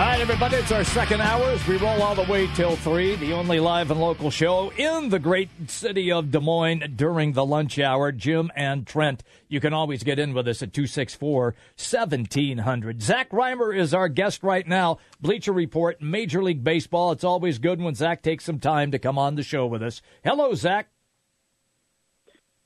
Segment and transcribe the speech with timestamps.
[0.00, 3.16] All right, everybody, it's our second hour as we roll all the way till 3,
[3.16, 7.44] the only live and local show in the great city of Des Moines during the
[7.44, 8.10] lunch hour.
[8.10, 13.02] Jim and Trent, you can always get in with us at 264 1700.
[13.02, 14.96] Zach Rymer is our guest right now.
[15.20, 17.12] Bleacher Report, Major League Baseball.
[17.12, 20.00] It's always good when Zach takes some time to come on the show with us.
[20.24, 20.88] Hello, Zach.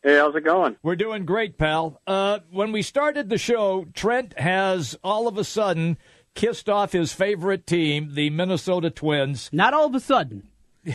[0.05, 0.77] Hey, how's it going?
[0.85, 2.01] We're doing great, pal.
[2.07, 5.97] Uh, when we started the show, Trent has all of a sudden
[6.35, 9.51] kissed off his favorite team, the Minnesota Twins.
[9.53, 10.49] Not all of a sudden.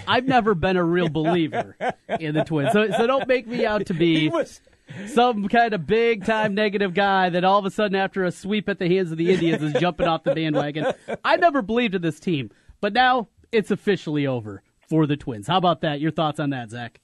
[0.07, 1.75] I've never been a real believer
[2.20, 2.73] in the Twins.
[2.73, 4.62] So, so don't make me out to be was,
[5.07, 8.70] some kind of big time negative guy that all of a sudden, after a sweep
[8.70, 10.93] at the hands of the Indians, is jumping off the bandwagon.
[11.23, 12.51] I never believed in this team,
[12.81, 15.48] but now it's officially over for the Twins.
[15.48, 15.99] How about that?
[15.99, 16.99] Your thoughts on that, Zach?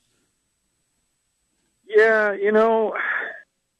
[1.88, 2.94] Yeah, you know,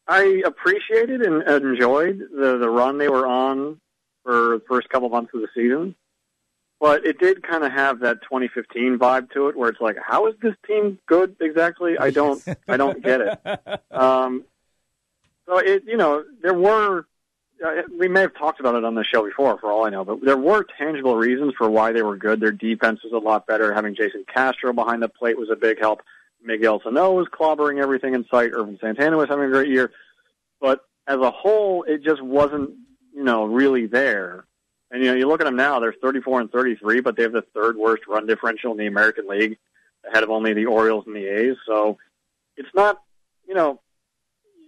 [0.08, 3.80] I appreciated and enjoyed the the run they were on
[4.26, 5.95] for the first couple months of the season.
[6.81, 10.28] But it did kind of have that 2015 vibe to it, where it's like, how
[10.28, 11.98] is this team good exactly?
[11.98, 13.40] I don't, I don't get it.
[13.92, 14.44] Um,
[15.46, 17.06] so it, you know, there were,
[17.66, 20.03] uh, we may have talked about it on the show before, for all I know,
[20.03, 22.42] but there were tangible reasons for why they were good.
[22.42, 23.73] Their defense was a lot better.
[23.73, 26.02] Having Jason Castro behind the plate was a big help.
[26.44, 28.52] Miguel Sano was clobbering everything in sight.
[28.53, 29.92] Ervin Santana was having a great year,
[30.59, 32.72] but as a whole, it just wasn't
[33.16, 34.46] you know, really there.
[34.92, 37.32] And you know, you look at them now; they're 34 and 33, but they have
[37.32, 39.58] the third worst run differential in the American League,
[40.08, 41.58] ahead of only the Orioles and the A's.
[41.66, 41.98] So
[42.58, 43.02] it's not,
[43.48, 43.82] you know,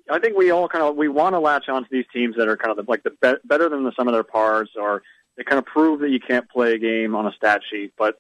[0.10, 2.58] I think we all kind of we want to latch onto these teams that are
[2.58, 5.04] kind of like the be- better than the sum of their parts, or
[5.36, 7.94] they kind of prove that you can't play a game on a stat sheet.
[7.98, 8.20] But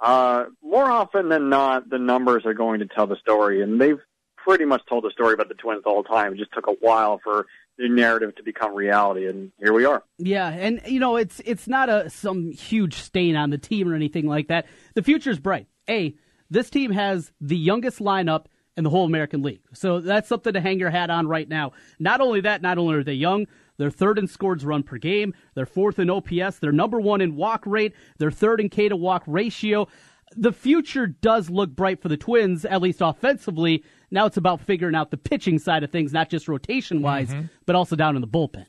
[0.00, 4.00] uh, more often than not, the numbers are going to tell the story, and they've
[4.36, 6.34] pretty much told the story about the Twins the whole time.
[6.34, 7.46] It just took a while for
[7.78, 10.02] the narrative to become reality, and here we are.
[10.18, 13.94] Yeah, and you know it's it's not a some huge stain on the team or
[13.94, 14.66] anything like that.
[14.94, 15.66] The future's bright.
[15.88, 16.14] A,
[16.50, 20.60] this team has the youngest lineup in the whole American League, so that's something to
[20.60, 21.72] hang your hat on right now.
[21.98, 23.46] Not only that, not only are they young,
[23.78, 27.36] they're third in scores run per game, they're fourth in OPS, they're number one in
[27.36, 29.88] walk rate, they're third in K to walk ratio.
[30.34, 33.84] The future does look bright for the Twins, at least offensively.
[34.10, 37.46] Now it's about figuring out the pitching side of things, not just rotation wise, mm-hmm.
[37.64, 38.66] but also down in the bullpen.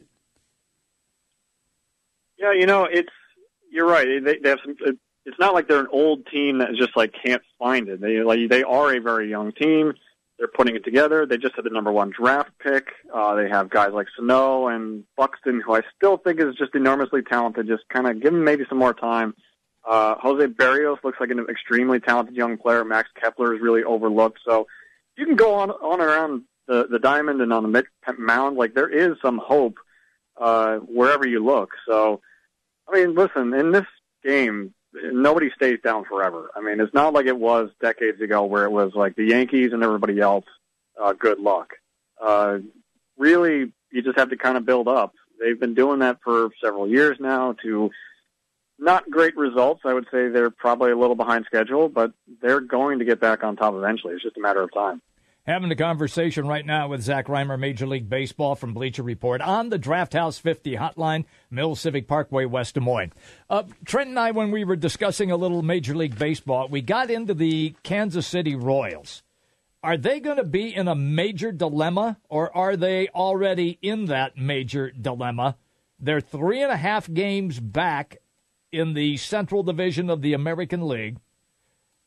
[2.38, 3.10] Yeah, you know, it's
[3.72, 4.24] you're right.
[4.24, 4.76] They, they have some.
[5.26, 8.00] It's not like they're an old team that just like can't find it.
[8.00, 9.94] They like they are a very young team.
[10.38, 11.26] They're putting it together.
[11.26, 12.90] They just had the number one draft pick.
[13.14, 17.24] Uh, they have guys like Sano and Buxton, who I still think is just enormously
[17.24, 17.68] talented.
[17.68, 19.34] Just kind of give them maybe some more time.
[19.84, 22.86] Uh, Jose Berrios looks like an extremely talented young player.
[22.86, 24.40] Max Kepler is really overlooked.
[24.46, 24.68] So
[25.18, 27.86] you can go on on around the the diamond and on the mid
[28.18, 28.58] mound.
[28.58, 29.78] Like there is some hope
[30.40, 31.72] uh, wherever you look.
[31.88, 32.22] So,
[32.88, 33.86] I mean, listen, in this
[34.24, 36.52] game, nobody stays down forever.
[36.56, 39.74] I mean, it's not like it was decades ago where it was like the Yankees
[39.74, 40.46] and everybody else.
[41.00, 41.74] Uh, good luck.
[42.22, 42.60] Uh,
[43.18, 45.14] really, you just have to kind of build up.
[45.40, 47.92] They've been doing that for several years now to
[48.80, 49.82] not great results.
[49.86, 52.12] I would say they're probably a little behind schedule, but
[52.42, 54.14] they're going to get back on top eventually.
[54.14, 55.02] It's just a matter of time.
[55.48, 59.70] Having a conversation right now with Zach Rymer, Major League Baseball from Bleacher Report on
[59.70, 63.14] the Draft House 50 hotline, Mill Civic Parkway, West Des Moines.
[63.50, 67.10] Uh, Trent and I, when we were discussing a little Major League Baseball, we got
[67.10, 69.24] into the Kansas City Royals.
[69.82, 74.38] Are they going to be in a major dilemma, or are they already in that
[74.38, 75.56] major dilemma?
[75.98, 78.18] They're three and a half games back
[78.74, 81.20] in the Central Division of the American League.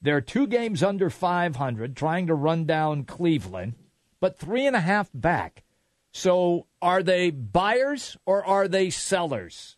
[0.02, 3.74] They're two games under 500, trying to run down Cleveland,
[4.18, 5.62] but three and a half back.
[6.12, 9.76] So are they buyers or are they sellers?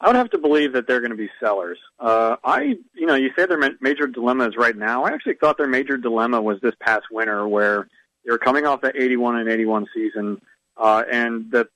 [0.00, 1.78] I would have to believe that they're going to be sellers.
[1.98, 5.04] Uh, I, you know, you say their major dilemma is right now.
[5.04, 7.86] I actually thought their major dilemma was this past winter, where
[8.24, 10.40] they were coming off that 81 and 81 season,
[10.78, 11.68] uh, and that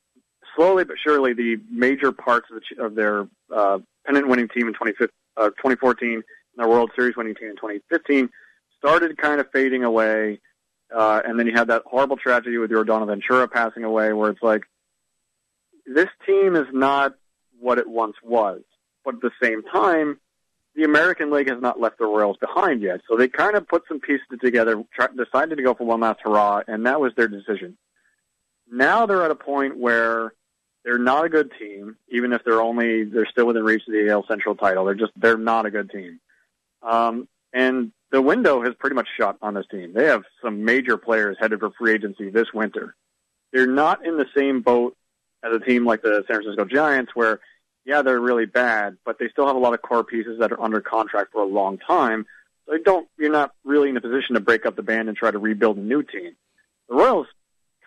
[0.56, 5.08] slowly but surely the major parts of, the, of their uh, pennant-winning team in 2015
[5.36, 6.22] uh, 2014 and
[6.56, 8.28] the World Series winning team in 2015
[8.78, 10.40] started kind of fading away.
[10.94, 14.42] Uh, and then you had that horrible tragedy with Yordano Ventura passing away, where it's
[14.42, 14.64] like
[15.86, 17.14] this team is not
[17.58, 18.62] what it once was.
[19.04, 20.20] But at the same time,
[20.74, 23.00] the American League has not left the Royals behind yet.
[23.08, 26.20] So they kind of put some pieces together, try, decided to go for one last
[26.22, 27.76] hurrah, and that was their decision.
[28.70, 30.34] Now they're at a point where
[30.84, 34.10] They're not a good team, even if they're only they're still within reach of the
[34.10, 34.84] AL Central title.
[34.84, 36.20] They're just they're not a good team.
[36.82, 39.92] Um, and the window has pretty much shut on this team.
[39.94, 42.94] They have some major players headed for free agency this winter.
[43.52, 44.96] They're not in the same boat
[45.42, 47.40] as a team like the San Francisco Giants, where
[47.84, 50.60] yeah, they're really bad, but they still have a lot of core pieces that are
[50.60, 52.26] under contract for a long time.
[52.64, 55.16] So they don't, you're not really in a position to break up the band and
[55.16, 56.34] try to rebuild a new team.
[56.88, 57.26] The Royals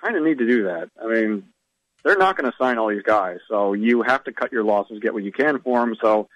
[0.04, 0.90] kind of need to do that.
[1.04, 1.44] I mean,
[2.04, 5.00] they're not going to sign all these guys, so you have to cut your losses,
[5.00, 5.96] get what you can for them.
[6.02, 6.30] So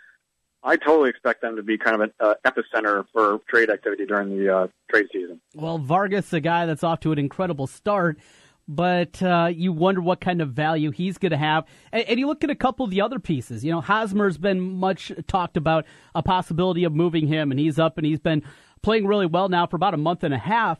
[0.63, 4.37] I totally expect them to be kind of an uh, epicenter for trade activity during
[4.37, 5.41] the uh, trade season.
[5.55, 8.19] Well, Vargas, a guy that's off to an incredible start,
[8.67, 11.65] but uh, you wonder what kind of value he's going to have.
[11.91, 13.65] And, and, you look at a couple of the other pieces.
[13.65, 17.97] You know, Hosmer's been much talked about a possibility of moving him, and he's up
[17.97, 18.43] and he's been
[18.83, 20.79] playing really well now for about a month and a half.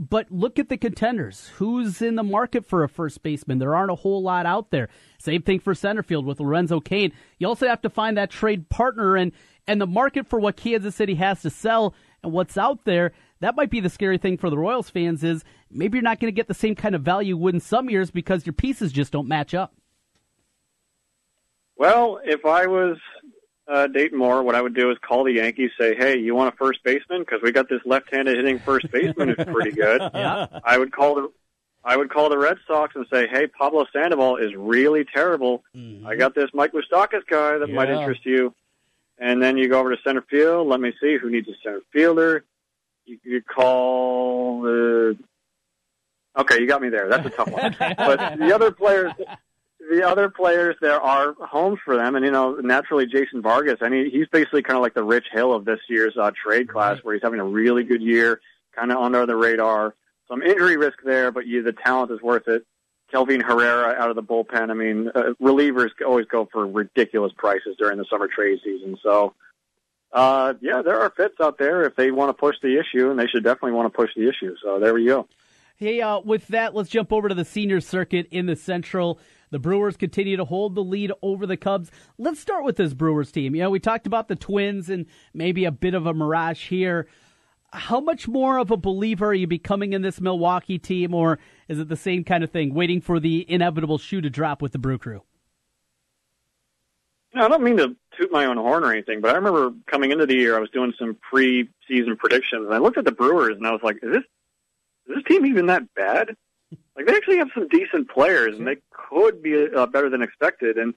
[0.00, 1.48] But look at the contenders.
[1.56, 3.58] Who's in the market for a first baseman?
[3.58, 4.88] There aren't a whole lot out there.
[5.18, 7.12] Same thing for center field with Lorenzo Cain.
[7.38, 9.32] You also have to find that trade partner and
[9.66, 13.12] and the market for what Kansas City has to sell and what's out there.
[13.40, 16.32] That might be the scary thing for the Royals fans is maybe you're not going
[16.32, 18.92] to get the same kind of value you would in some years because your pieces
[18.92, 19.74] just don't match up.
[21.76, 22.98] Well, if I was
[23.68, 26.54] uh, Dayton Moore, what I would do is call the Yankees, say, "Hey, you want
[26.54, 27.20] a first baseman?
[27.20, 30.46] Because we got this left-handed hitting first baseman who's pretty good." yeah.
[30.64, 31.32] I would call the
[31.84, 35.64] I would call the Red Sox and say, "Hey, Pablo Sandoval is really terrible.
[35.76, 36.06] Mm-hmm.
[36.06, 37.74] I got this Mike Moustakas guy that yeah.
[37.74, 38.54] might interest you."
[39.18, 40.68] And then you go over to center field.
[40.68, 42.44] Let me see who needs a center fielder.
[43.04, 44.62] You, you call.
[44.62, 45.18] the.
[46.38, 47.08] okay, you got me there.
[47.08, 47.74] That's a tough one.
[47.78, 49.12] but the other players,
[49.90, 53.78] the other players, there are homes for them, and you know, naturally, Jason Vargas.
[53.80, 56.68] I mean, he's basically kind of like the Rich Hill of this year's uh, trade
[56.68, 57.04] class, right.
[57.04, 58.40] where he's having a really good year,
[58.74, 59.94] kind of under the radar.
[60.28, 62.66] Some injury risk there, but you, the talent is worth it.
[63.10, 64.70] Kelvin Herrera out of the bullpen.
[64.70, 68.98] I mean, uh, relievers always go for ridiculous prices during the summer trade season.
[69.02, 69.34] So,
[70.12, 73.18] uh, yeah, there are fits out there if they want to push the issue, and
[73.18, 74.54] they should definitely want to push the issue.
[74.62, 75.26] So there we go.
[75.76, 79.20] Hey, uh, with that, let's jump over to the senior circuit in the Central.
[79.50, 81.90] The Brewers continue to hold the lead over the Cubs.
[82.18, 83.54] Let's start with this Brewers team.
[83.54, 87.08] You know, we talked about the Twins and maybe a bit of a mirage here.
[87.72, 91.78] How much more of a believer are you becoming in this Milwaukee team, or is
[91.78, 94.78] it the same kind of thing, waiting for the inevitable shoe to drop with the
[94.78, 95.22] Brew Crew?
[97.34, 100.12] No, I don't mean to toot my own horn or anything, but I remember coming
[100.12, 103.56] into the year, I was doing some pre-season predictions, and I looked at the Brewers,
[103.56, 104.24] and I was like, "Is this
[105.08, 106.36] is this team even that bad?"
[106.98, 110.78] Like they actually have some decent players, and they could be uh, better than expected.
[110.78, 110.94] And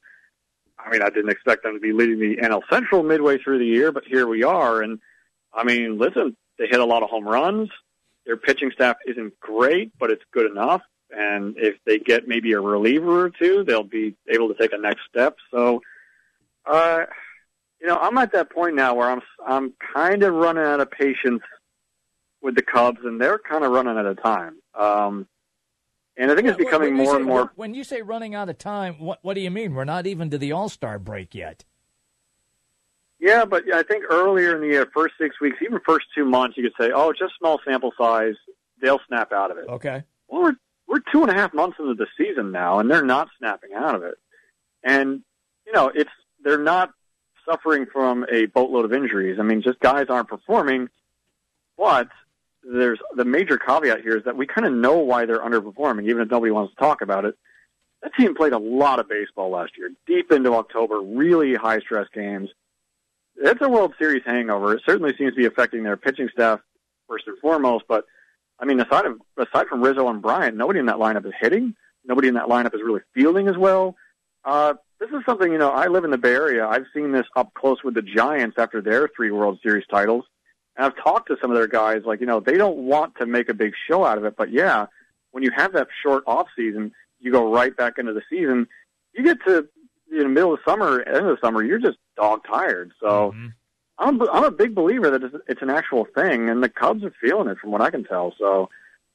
[0.80, 3.68] I mean, I didn't expect them to be leading the NL Central midway through the
[3.68, 4.82] year, but here we are.
[4.82, 5.00] And
[5.54, 7.70] I mean, listen, they hit a lot of home runs.
[8.26, 10.82] Their pitching staff isn't great, but it's good enough.
[11.12, 14.80] And if they get maybe a reliever or two, they'll be able to take a
[14.80, 15.36] next step.
[15.52, 15.84] So,
[16.66, 17.06] uh,
[17.80, 20.90] you know, I'm at that point now where I'm I'm kind of running out of
[20.90, 21.44] patience
[22.42, 24.56] with the Cubs, and they're kind of running out of time.
[24.74, 25.28] Um,
[26.22, 27.52] and I think it's becoming more say, and more.
[27.56, 29.74] When you say running out of time, what what do you mean?
[29.74, 31.66] We're not even to the All Star break yet.
[33.20, 36.58] Yeah, but I think earlier in the year, first six weeks, even first two months,
[36.58, 38.36] you could say, "Oh, just small sample size.
[38.80, 40.04] They'll snap out of it." Okay.
[40.28, 40.56] Well, we're
[40.88, 43.96] we're two and a half months into the season now, and they're not snapping out
[43.96, 44.20] of it.
[44.84, 45.24] And
[45.66, 46.12] you know, it's
[46.44, 46.94] they're not
[47.50, 49.40] suffering from a boatload of injuries.
[49.40, 50.90] I mean, just guys aren't performing.
[51.78, 52.10] But
[52.64, 56.22] there's the major caveat here is that we kind of know why they're underperforming, even
[56.22, 57.36] if nobody wants to talk about it.
[58.04, 62.08] That team played a lot of baseball last year, deep into October, really high stress
[62.14, 62.50] games
[63.38, 64.74] it's a World Series hangover.
[64.74, 66.60] It certainly seems to be affecting their pitching staff
[67.08, 67.86] first and foremost.
[67.88, 68.06] But
[68.60, 71.76] I mean, aside of aside from Rizzo and Bryant, nobody in that lineup is hitting.
[72.06, 73.96] Nobody in that lineup is really fielding as well.
[74.44, 75.72] Uh, this is something you know.
[75.72, 76.68] I live in the Bay Area.
[76.68, 80.26] I've seen this up close with the Giants after their three World Series titles,
[80.76, 82.04] and I've talked to some of their guys.
[82.06, 84.52] Like you know, they don't want to make a big show out of it, but
[84.52, 84.88] yeah,
[85.32, 88.68] when you have that short off season, you go right back into the season.
[89.14, 89.68] You get to
[90.12, 92.92] in the middle of summer, end of the summer, you're just dog tired.
[93.00, 93.48] So mm-hmm.
[93.98, 97.14] I'm I'm a big believer that it's, it's an actual thing, and the Cubs are
[97.22, 98.34] feeling it from what I can tell.
[98.38, 98.70] So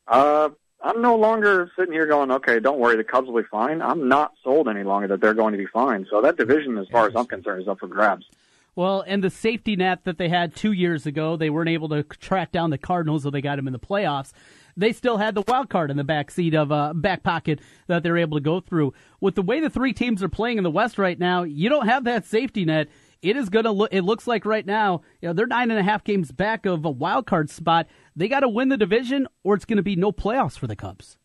[0.09, 0.51] uh,
[0.83, 3.83] I'm no longer sitting here going, okay, don't worry, the Cubs will be fine.
[3.83, 6.07] I'm not sold any longer that they're going to be fine.
[6.11, 8.27] So that division, as far as I'm concerned, is up for grabs.
[8.76, 12.02] Well, and the safety net that they had two years ago, they weren't able to
[12.04, 14.33] track down the Cardinals, so they got them in the playoffs
[14.76, 18.02] they still had the wild card in the back seat of uh, back pocket that
[18.02, 18.92] they're able to go through.
[19.21, 21.88] With the way the three teams are playing in the West right now, you don't
[21.88, 22.88] have that safety net.
[23.23, 23.92] It is going to look.
[23.92, 26.85] It looks like right now, you know, they're nine and a half games back of
[26.85, 27.87] a wild card spot.
[28.14, 30.76] They got to win the division, or it's going to be no playoffs for the
[30.76, 31.16] Cubs.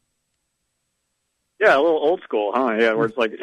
[1.60, 2.76] Yeah, a little old school, huh?
[2.80, 3.34] Yeah, where it's like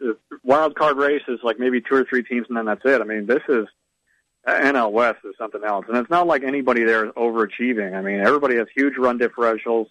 [0.00, 3.00] the wild card race is like maybe two or three teams, and then that's it.
[3.00, 3.66] I mean, this is
[4.46, 7.94] NL West is something else, and it's not like anybody there is overachieving.
[7.94, 9.86] I mean, everybody has huge run differentials.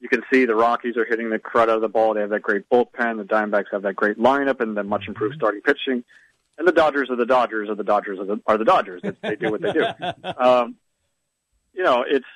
[0.00, 2.14] You can see the Rockies are hitting the crud out of the ball.
[2.14, 3.16] They have that great bullpen.
[3.16, 6.04] The Diamondbacks have that great lineup and the much improved starting pitching.
[6.58, 9.00] And the Dodgers are the Dodgers are the Dodgers are the, are the Dodgers.
[9.04, 9.86] It's, they do what they do.
[10.38, 10.76] Um,
[11.72, 12.26] you know, it's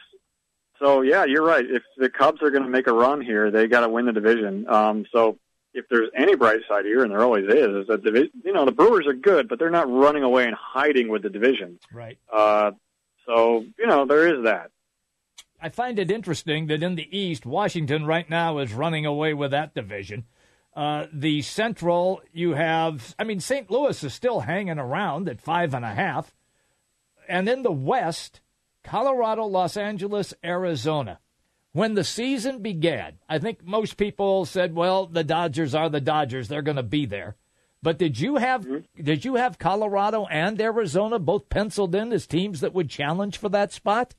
[0.78, 1.64] so yeah, you're right.
[1.64, 4.12] If the Cubs are going to make a run here, they got to win the
[4.12, 4.66] division.
[4.68, 5.38] Um, so
[5.74, 8.30] if there's any bright side here, and there always is, is that division.
[8.44, 11.30] You know, the Brewers are good, but they're not running away and hiding with the
[11.30, 11.78] division.
[11.92, 12.18] Right.
[12.32, 12.72] Uh,
[13.26, 14.70] so you know, there is that.
[15.62, 19.50] I find it interesting that in the East, Washington right now is running away with
[19.50, 20.24] that division.
[20.74, 23.70] Uh, the Central, you have, I mean, St.
[23.70, 26.32] Louis is still hanging around at five and a half.
[27.28, 28.40] And in the West,
[28.82, 31.20] Colorado, Los Angeles, Arizona.
[31.72, 36.48] When the season began, I think most people said, well, the Dodgers are the Dodgers.
[36.48, 37.36] They're going to be there.
[37.82, 39.02] But did you have mm-hmm.
[39.02, 43.48] did you have Colorado and Arizona both penciled in as teams that would challenge for
[43.48, 44.14] that spot?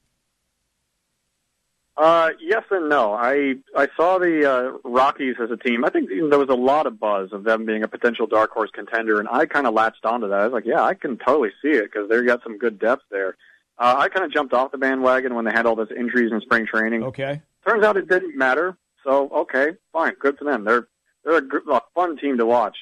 [1.95, 3.13] Uh, yes and no.
[3.13, 5.85] I I saw the uh, Rockies as a team.
[5.85, 8.71] I think there was a lot of buzz of them being a potential dark horse
[8.73, 10.39] contender, and I kind of latched onto that.
[10.39, 13.03] I was like, yeah, I can totally see it because they've got some good depth
[13.11, 13.35] there.
[13.81, 16.39] Uh, I kind of jumped off the bandwagon when they had all those injuries in
[16.41, 17.03] spring training.
[17.03, 17.41] Okay.
[17.67, 18.77] Turns out it didn't matter.
[19.03, 20.63] So okay, fine, good for them.
[20.63, 20.87] They're
[21.25, 22.77] they're a, a fun team to watch.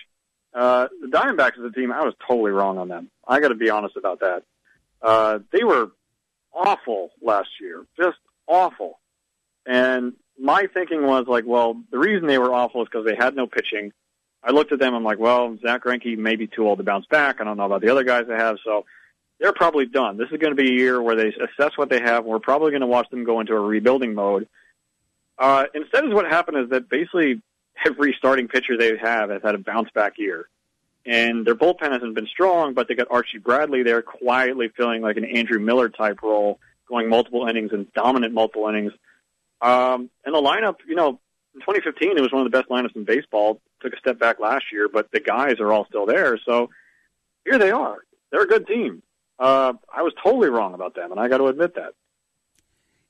[0.53, 3.09] Uh, the Diamondbacks is a team, I was totally wrong on them.
[3.25, 4.43] I got to be honest about that.
[5.01, 5.91] Uh, they were
[6.53, 8.99] awful last year, just awful.
[9.65, 13.37] And my thinking was like, well, the reason they were awful is because they had
[13.37, 13.93] no pitching.
[14.43, 14.95] I looked at them.
[14.95, 17.39] I'm like, well, Zack Greinke may be too old to bounce back.
[17.39, 18.85] I don't know about the other guys they have, so
[19.39, 20.17] they're probably done.
[20.17, 22.25] This is going to be a year where they assess what they have.
[22.25, 24.47] We're probably going to watch them go into a rebuilding mode.
[25.37, 27.41] Uh, instead, is what happened is that basically
[27.85, 30.49] every starting pitcher they have has had a bounce back year.
[31.05, 35.15] And their bullpen hasn't been strong, but they got Archie Bradley there quietly filling like
[35.15, 38.91] an Andrew Miller type role, going multiple innings and dominant multiple innings.
[39.61, 41.19] Um, and the lineup, you know,
[41.55, 43.61] in 2015, it was one of the best lineups in baseball.
[43.81, 46.37] Took a step back last year, but the guys are all still there.
[46.45, 46.69] So
[47.45, 47.99] here they are.
[48.31, 49.01] They're a good team.
[49.39, 51.93] Uh, I was totally wrong about them, and I got to admit that.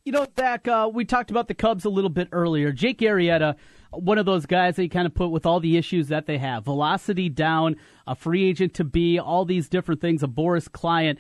[0.06, 2.72] You know, Zack, uh, we talked about the Cubs a little bit earlier.
[2.72, 3.56] Jake Arrieta,
[3.92, 6.38] one of those guys that you kind of put with all the issues that they
[6.38, 7.76] have velocity down,
[8.08, 11.20] a free agent to be, all these different things, a Boras client.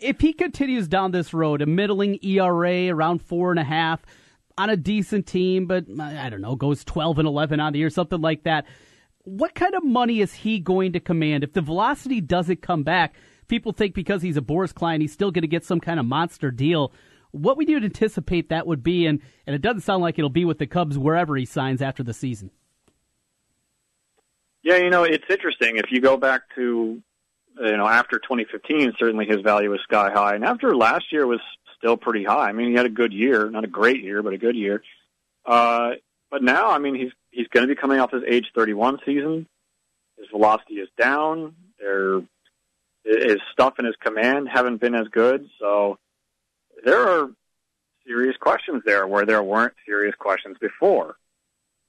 [0.00, 4.04] If he continues down this road, a middling ERA around four and a half,
[4.58, 7.88] on a decent team, but I don't know, goes 12 and 11 on the year,
[7.88, 8.66] something like that.
[9.22, 11.44] What kind of money is he going to command?
[11.44, 13.14] If the velocity doesn't come back,
[13.50, 16.06] people think because he's a Boras client, he's still going to get some kind of
[16.06, 16.92] monster deal.
[17.32, 19.06] What would you anticipate that would be?
[19.06, 22.02] And, and it doesn't sound like it'll be with the Cubs wherever he signs after
[22.02, 22.50] the season.
[24.62, 25.76] Yeah, you know, it's interesting.
[25.76, 27.02] If you go back to,
[27.58, 30.34] you know, after 2015, certainly his value was sky high.
[30.34, 31.40] And after last year was
[31.76, 32.48] still pretty high.
[32.48, 34.82] I mean, he had a good year, not a great year, but a good year.
[35.46, 35.92] Uh,
[36.30, 39.46] but now, I mean, he's he's going to be coming off his age 31 season.
[40.18, 41.54] His velocity is down.
[41.80, 42.20] There,
[43.04, 45.48] his stuff and his command haven't been as good.
[45.58, 45.98] So
[46.84, 47.30] there are
[48.06, 51.16] serious questions there where there weren't serious questions before.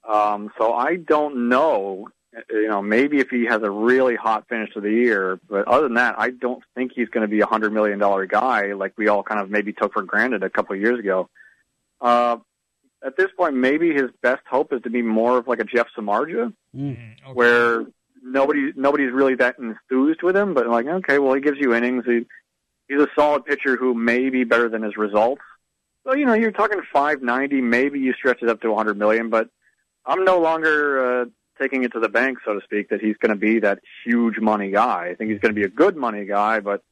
[0.07, 2.07] Um, so I don't know
[2.49, 5.83] you know, maybe if he has a really hot finish to the year, but other
[5.83, 8.93] than that, I don't think he's going to be a hundred million dollar guy like
[8.97, 11.29] we all kind of maybe took for granted a couple of years ago.
[11.99, 12.37] Uh,
[13.03, 15.87] at this point, maybe his best hope is to be more of like a Jeff
[15.97, 16.89] Samardzija, mm-hmm.
[16.91, 17.33] okay.
[17.33, 17.85] where
[18.21, 22.05] nobody nobody's really that enthused with him, but like, okay, well, he gives you innings.
[22.05, 22.25] He,
[22.87, 25.41] he's a solid pitcher who may be better than his results.
[26.05, 27.61] So you know, you're talking 590.
[27.61, 29.49] Maybe you stretch it up to 100 million, but
[30.05, 31.21] I'm no longer.
[31.21, 31.25] Uh,
[31.61, 34.39] taking it to the bank, so to speak, that he's going to be that huge
[34.39, 35.09] money guy.
[35.11, 36.83] I think he's going to be a good money guy, but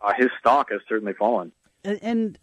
[0.00, 1.52] uh, his stock has certainly fallen.
[1.84, 2.38] And, and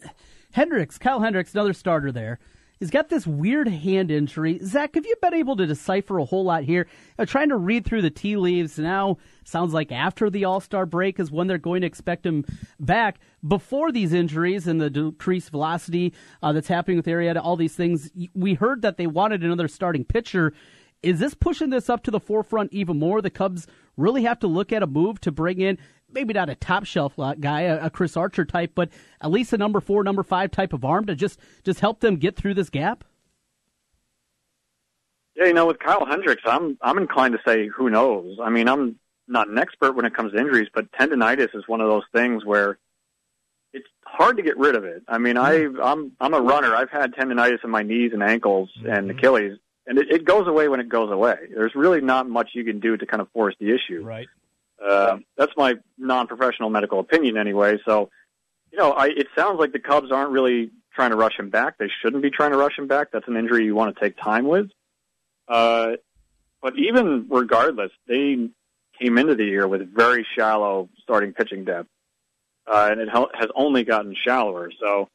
[0.52, 2.40] Hendricks, Kyle Hendricks, another starter there.
[2.80, 4.58] He's got this weird hand injury.
[4.64, 6.88] Zach, have you been able to decipher a whole lot here?
[7.18, 10.86] Uh, trying to read through the tea leaves now sounds like after the All Star
[10.86, 12.46] break is when they're going to expect him
[12.80, 13.20] back.
[13.46, 18.12] Before these injuries and the decreased velocity uh, that's happening with Arrieta, all these things,
[18.34, 20.54] we heard that they wanted another starting pitcher.
[21.04, 23.22] Is this pushing this up to the forefront even more?
[23.22, 23.68] The Cubs
[23.98, 25.78] really have to look at a move to bring in
[26.12, 28.90] maybe not a top shelf guy, a Chris Archer type, but
[29.22, 32.18] at least a number four, number five type of arm to just just help them
[32.18, 33.04] get through this gap.
[35.36, 38.38] Yeah, you know, with Kyle Hendricks, I'm I'm inclined to say who knows.
[38.44, 41.82] I mean, I'm not an expert when it comes to injuries, but tendonitis is one
[41.82, 42.78] of those things where
[43.72, 45.04] it's hard to get rid of it.
[45.08, 45.42] I mean, hmm.
[45.42, 46.76] I I'm I'm a runner.
[46.76, 49.18] I've had tendonitis in my knees and ankles and hmm.
[49.18, 51.36] Achilles, and it, it goes away when it goes away.
[51.54, 54.04] There's really not much you can do to kind of force the issue.
[54.04, 54.28] Right.
[54.84, 57.78] Uh, that's my non-professional medical opinion, anyway.
[57.86, 58.10] So,
[58.72, 61.78] you know, I, it sounds like the Cubs aren't really trying to rush him back.
[61.78, 63.08] They shouldn't be trying to rush him back.
[63.12, 64.70] That's an injury you want to take time with.
[65.48, 65.94] Uh,
[66.62, 68.50] but even regardless, they
[69.00, 71.90] came into the year with very shallow starting pitching depth,
[72.68, 74.72] uh, and it has only gotten shallower.
[74.80, 75.08] So,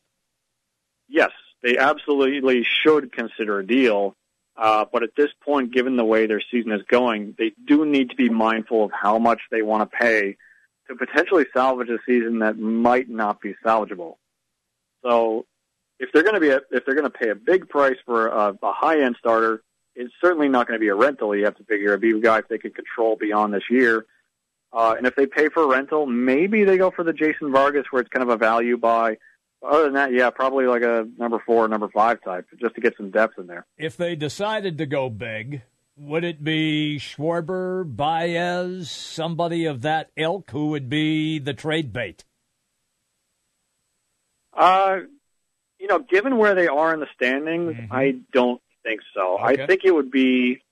[1.09, 1.31] yes,
[1.63, 4.17] they absolutely should consider a deal.
[4.57, 8.11] Uh, but at this point, given the way their season is going, they do need
[8.11, 10.37] to be mindful of how much they want to pay
[10.89, 14.17] to potentially salvage a season that might not be salvageable.
[15.03, 15.47] So,
[15.99, 18.29] if they're going to be a, if they're going to pay a big price for
[18.29, 19.63] a, a high end starter,
[19.97, 21.35] it's certainly not going to be a rental.
[21.35, 24.07] You have to figure a big guy if they can control beyond this year.
[24.73, 27.87] Uh, and if they pay for a rental, maybe they go for the Jason Vargas,
[27.91, 29.19] where it's kind of a value buy.
[29.65, 32.97] Other than that, yeah, probably like a number four, number five type, just to get
[32.97, 33.67] some depth in there.
[33.79, 35.63] If they decided to go big,
[35.97, 42.25] would it be Schwarber, Baez, somebody of that ilk who would be the trade bait?
[44.53, 44.99] Uh,
[45.79, 47.93] you know, given where they are in the standings, mm-hmm.
[47.93, 49.39] I don't think so.
[49.39, 49.63] Okay.
[49.63, 50.63] I think it would be,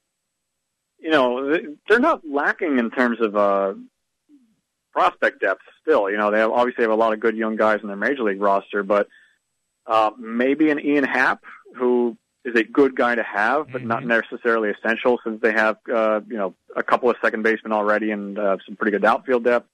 [0.98, 1.58] you know,
[1.88, 3.74] they're not lacking in terms of uh,
[4.92, 5.62] prospect depth.
[5.82, 7.96] Still, you know, they have, obviously have a lot of good young guys in their
[7.96, 9.08] major league roster, but
[9.86, 11.42] uh, maybe an Ian Happ
[11.76, 13.88] who is a good guy to have, but mm-hmm.
[13.88, 18.10] not necessarily essential since they have, uh, you know, a couple of second basemen already
[18.10, 19.68] and uh, some pretty good outfield depth.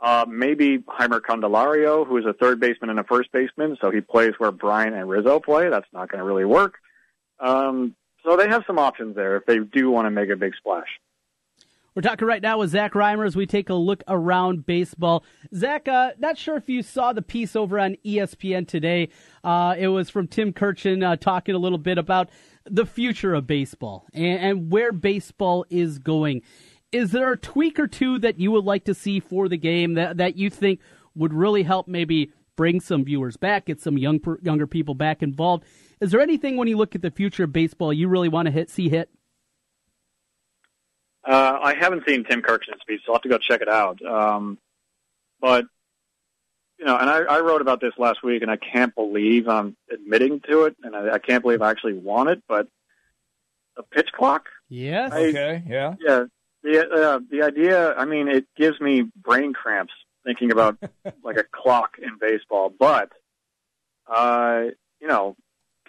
[0.00, 4.00] Uh, maybe Jeimer Candelario, who is a third baseman and a first baseman, so he
[4.00, 5.68] plays where Bryant and Rizzo play.
[5.68, 6.74] That's not going to really work.
[7.40, 10.54] Um, so they have some options there if they do want to make a big
[10.56, 10.88] splash.
[11.98, 15.24] We're talking right now with Zach Rymer as we take a look around baseball.
[15.52, 19.08] Zach, uh, not sure if you saw the piece over on ESPN today.
[19.42, 22.30] Uh, it was from Tim Kurkjian uh, talking a little bit about
[22.64, 26.42] the future of baseball and, and where baseball is going.
[26.92, 29.94] Is there a tweak or two that you would like to see for the game
[29.94, 30.78] that, that you think
[31.16, 35.64] would really help maybe bring some viewers back, get some young younger people back involved?
[36.00, 38.52] Is there anything when you look at the future of baseball you really want to
[38.52, 39.10] hit see hit?
[41.24, 44.00] Uh, I haven't seen Tim Kurkjian's speech, so I'll have to go check it out.
[44.02, 44.58] Um,
[45.40, 45.66] but
[46.78, 49.76] you know, and I, I wrote about this last week, and I can't believe I'm
[49.92, 52.42] admitting to it, and I, I can't believe I actually want it.
[52.48, 52.68] But
[53.76, 54.46] a pitch clock?
[54.68, 55.12] Yes.
[55.12, 55.62] I, okay.
[55.66, 55.94] Yeah.
[56.00, 56.24] Yeah.
[56.62, 57.94] The uh, the idea.
[57.94, 59.92] I mean, it gives me brain cramps
[60.24, 60.76] thinking about
[61.22, 62.72] like a clock in baseball.
[62.76, 63.10] But
[64.06, 64.64] uh,
[65.00, 65.36] you know,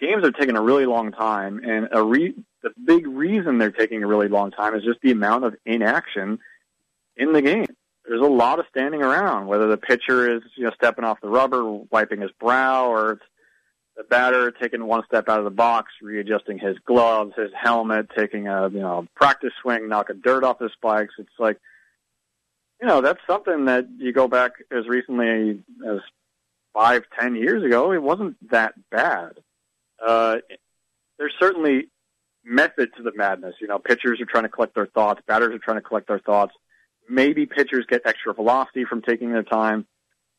[0.00, 4.02] games are taking a really long time, and a re- the big reason they're taking
[4.02, 6.38] a really long time is just the amount of inaction
[7.16, 7.66] in the game.
[8.06, 11.28] There's a lot of standing around, whether the pitcher is you know stepping off the
[11.28, 13.22] rubber, wiping his brow, or it's
[13.96, 18.48] the batter taking one step out of the box, readjusting his gloves, his helmet, taking
[18.48, 21.14] a you know practice swing, knocking dirt off his spikes.
[21.18, 21.58] It's like
[22.80, 26.00] you know that's something that you go back as recently as
[26.72, 27.92] five, ten years ago.
[27.92, 29.34] It wasn't that bad
[30.04, 30.36] uh,
[31.18, 31.88] there's certainly
[32.44, 33.54] method to the madness.
[33.60, 36.18] You know, pitchers are trying to collect their thoughts, batters are trying to collect their
[36.18, 36.52] thoughts.
[37.08, 39.86] Maybe pitchers get extra velocity from taking their time,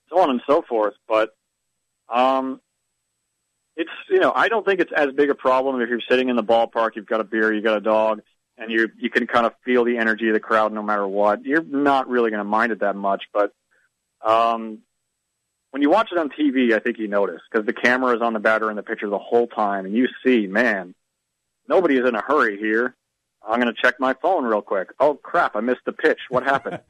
[0.09, 0.93] so on and so forth.
[1.07, 1.31] But
[2.09, 2.61] um,
[3.75, 6.35] it's you know, I don't think it's as big a problem if you're sitting in
[6.35, 8.21] the ballpark, you've got a beer, you've got a dog,
[8.57, 11.43] and you you can kind of feel the energy of the crowd no matter what.
[11.45, 13.53] You're not really going to mind it that much, but
[14.25, 14.79] um,
[15.71, 18.33] when you watch it on TV, I think you notice because the camera is on
[18.33, 20.93] the batter and the pitcher the whole time, and you see, man,
[21.67, 22.95] nobody is in a hurry here.
[23.41, 24.89] I'm going to check my phone real quick.
[24.99, 25.55] Oh crap!
[25.55, 26.19] I missed the pitch.
[26.29, 26.79] What happened?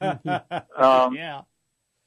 [0.76, 1.42] um, yeah,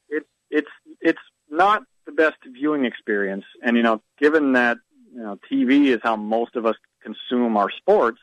[0.09, 0.69] it's it's
[1.01, 4.77] it's not the best viewing experience, and you know, given that
[5.13, 8.19] you know TV is how most of us consume our sports,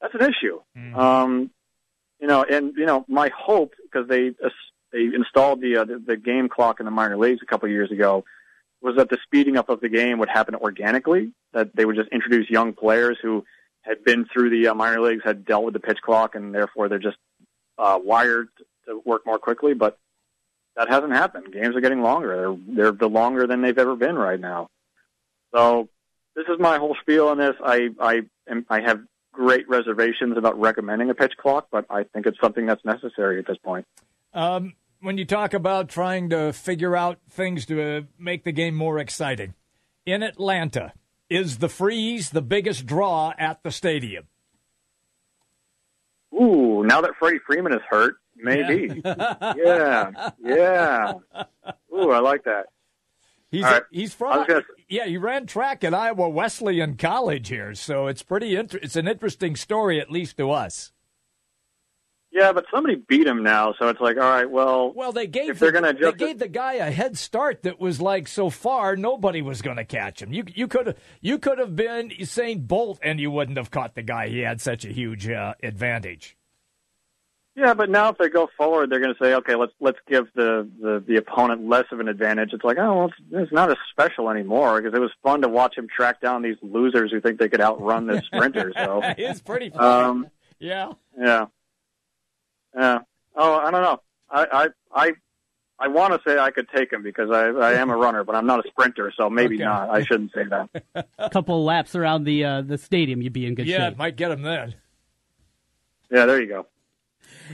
[0.00, 0.60] that's an issue.
[0.76, 0.98] Mm-hmm.
[0.98, 1.50] Um,
[2.20, 4.34] you know, and you know, my hope because they
[4.94, 7.72] they installed the, uh, the the game clock in the minor leagues a couple of
[7.72, 8.24] years ago
[8.80, 11.32] was that the speeding up of the game would happen organically.
[11.52, 13.44] That they would just introduce young players who
[13.82, 16.88] had been through the uh, minor leagues, had dealt with the pitch clock, and therefore
[16.88, 17.16] they're just
[17.76, 18.48] uh, wired
[18.86, 19.74] to work more quickly.
[19.74, 19.98] But
[20.76, 21.52] that hasn't happened.
[21.52, 22.36] Games are getting longer.
[22.36, 24.68] They're they're the longer than they've ever been right now.
[25.54, 25.88] So
[26.36, 27.56] this is my whole spiel on this.
[27.64, 29.00] I I am, I have
[29.32, 33.46] great reservations about recommending a pitch clock, but I think it's something that's necessary at
[33.46, 33.86] this point.
[34.32, 38.74] Um, when you talk about trying to figure out things to uh, make the game
[38.74, 39.54] more exciting,
[40.06, 40.92] in Atlanta,
[41.30, 44.24] is the freeze the biggest draw at the stadium?
[46.34, 49.00] Ooh, now that Freddie Freeman is hurt, maybe.
[49.04, 50.30] Yeah, yeah.
[50.42, 51.12] yeah.
[51.94, 52.66] Ooh, I like that.
[53.50, 53.82] He's right.
[53.92, 55.06] he's I from gonna- yeah.
[55.06, 58.56] He ran track at Iowa Wesleyan College here, so it's pretty.
[58.56, 60.90] Inter- it's an interesting story, at least to us.
[62.34, 65.50] Yeah, but somebody beat him now, so it's like, all right, well, Well, they gave
[65.50, 68.50] If they're the, they gave it- the guy a head start that was like so
[68.50, 70.32] far nobody was going to catch him.
[70.32, 73.94] You you could have you could have been Usain Bolt and you wouldn't have caught
[73.94, 74.28] the guy.
[74.28, 76.36] He had such a huge uh, advantage.
[77.56, 80.26] yeah, but now if they go forward, they're going to say, okay, let's let's give
[80.34, 82.50] the, the the opponent less of an advantage.
[82.52, 85.48] It's like, oh, well, it's, it's not as special anymore because it was fun to
[85.48, 88.72] watch him track down these losers who think they could outrun this sprinter.
[88.76, 90.04] So, it's pretty fun.
[90.04, 90.26] um,
[90.58, 90.92] yeah.
[91.16, 91.46] yeah,
[92.76, 92.98] yeah.
[93.36, 94.00] Oh, I don't know.
[94.30, 94.68] I I
[95.06, 95.12] I,
[95.78, 98.34] I want to say I could take him because I I am a runner, but
[98.36, 99.64] I'm not a sprinter, so maybe Okay.
[99.64, 99.90] not.
[99.90, 101.04] I shouldn't say that.
[101.18, 103.80] A couple of laps around the uh, the stadium, you'd be in good Yeah, shape.
[103.80, 104.74] Yeah, it might get him then.
[106.10, 106.66] Yeah, there you go.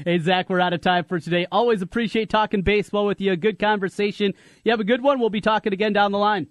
[0.05, 1.47] Hey, Zach, we're out of time for today.
[1.51, 3.35] Always appreciate talking baseball with you.
[3.37, 4.35] Good conversation.
[4.65, 5.19] You have a good one.
[5.21, 6.49] We'll be talking again down the line.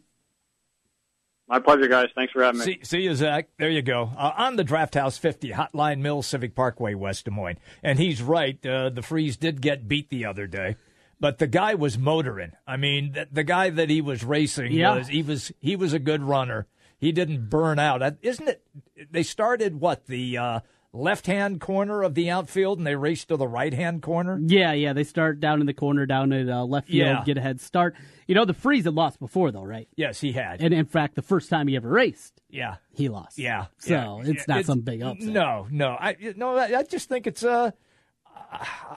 [1.49, 2.09] My pleasure, guys.
[2.15, 2.65] Thanks for having me.
[2.65, 3.49] See, see you, Zach.
[3.57, 4.12] There you go.
[4.15, 7.57] Uh, on the Draft House 50, Hotline Mill, Civic Parkway, West Des Moines.
[7.81, 8.63] And he's right.
[8.63, 10.75] Uh, the Freeze did get beat the other day,
[11.19, 12.51] but the guy was motoring.
[12.67, 14.95] I mean, the, the guy that he was racing Yeah.
[14.95, 16.67] was he was he was a good runner.
[16.99, 18.03] He didn't burn out.
[18.03, 18.63] Uh, Isn't it?
[19.09, 20.59] They started what the uh,
[20.91, 24.39] left hand corner of the outfield, and they raced to the right hand corner.
[24.43, 24.93] Yeah, yeah.
[24.93, 27.23] They start down in the corner, down at uh, left field, Yeah.
[27.25, 27.95] get a head start.
[28.28, 29.88] You know, the Freeze had lost before, though, right?
[29.95, 30.62] Yes, he had.
[30.62, 32.75] And in fact, the first time he ever raced, yeah.
[32.95, 33.38] he lost.
[33.38, 33.65] Yeah.
[33.78, 34.32] So yeah.
[34.32, 35.30] it's not some big upset.
[35.30, 35.89] No, no.
[35.91, 36.56] I no.
[36.56, 37.71] I I just think it's Uh,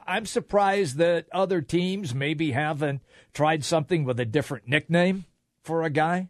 [0.07, 3.03] I'm surprised that other teams maybe haven't
[3.35, 5.27] tried something with a different nickname
[5.63, 6.29] for a guy.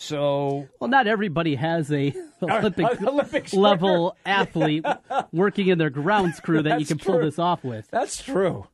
[0.00, 4.86] So Well, not everybody has a Olympic, Olympic level athlete
[5.32, 7.86] working in their grounds crew that you can pull this off with.
[7.90, 8.66] that's true.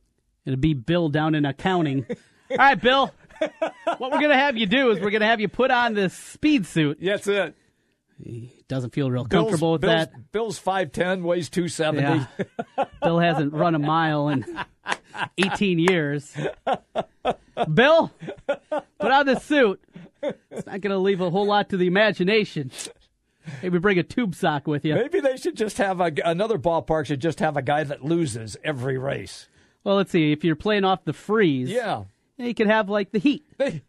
[0.45, 2.05] It'd be Bill down in accounting.
[2.49, 3.13] All right, Bill.
[3.97, 6.65] What we're gonna have you do is we're gonna have you put on this speed
[6.65, 6.97] suit.
[7.01, 7.53] That's it.
[8.69, 10.31] Doesn't feel real Bill's, comfortable with Bill's, that.
[10.31, 12.25] Bill's five ten, weighs two seventy.
[12.77, 12.85] Yeah.
[13.03, 14.45] Bill hasn't run a mile in
[15.37, 16.33] 18 years.
[17.73, 18.11] Bill,
[18.47, 19.81] put on this suit.
[20.21, 22.71] It's not going to leave a whole lot to the imagination.
[23.63, 24.93] Maybe bring a tube sock with you.
[24.95, 28.57] Maybe they should just have a, another ballpark should just have a guy that loses
[28.63, 29.47] every race.
[29.83, 30.31] Well, let's see.
[30.33, 32.03] If you're playing off the freeze, Yeah.
[32.37, 33.45] you could have like the heat.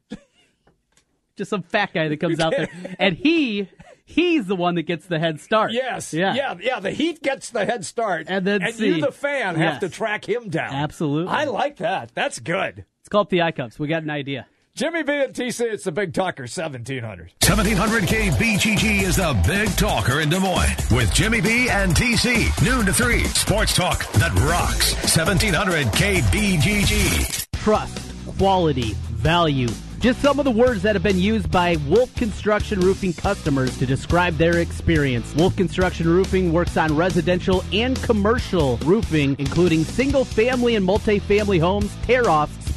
[1.36, 3.68] Just some fat guy that comes out there, and he
[4.04, 5.70] he's the one that gets the head start.
[5.70, 6.12] Yes.
[6.12, 6.34] Yeah.
[6.34, 6.54] Yeah.
[6.60, 6.80] Yeah.
[6.80, 8.88] The Heat gets the head start, And then and see.
[8.96, 9.72] you, the fan, Yes.
[9.74, 10.74] have to track him down.
[10.74, 11.32] Absolutely.
[11.32, 12.10] I like that.
[12.12, 12.84] That's good.
[13.00, 13.78] Let's call up the I-Cubs.
[13.78, 14.48] We got an idea.
[14.78, 17.32] Jimmy B and TC, it's the Big Talker, seventeen hundred.
[17.40, 22.64] 1700K BGG is the big talker in Des Moines with Jimmy B and TC.
[22.64, 23.24] Noon to 3.
[23.24, 24.94] Sports talk that rocks.
[25.16, 27.46] 1700K BGG.
[27.54, 29.66] trust, quality, value.
[29.98, 33.84] Just some of the words that have been used by Wolf Construction Roofing customers to
[33.84, 35.34] describe their experience.
[35.34, 41.92] Wolf Construction Roofing works on residential and commercial roofing, including single family and multi-family homes,
[42.02, 42.67] tear offs,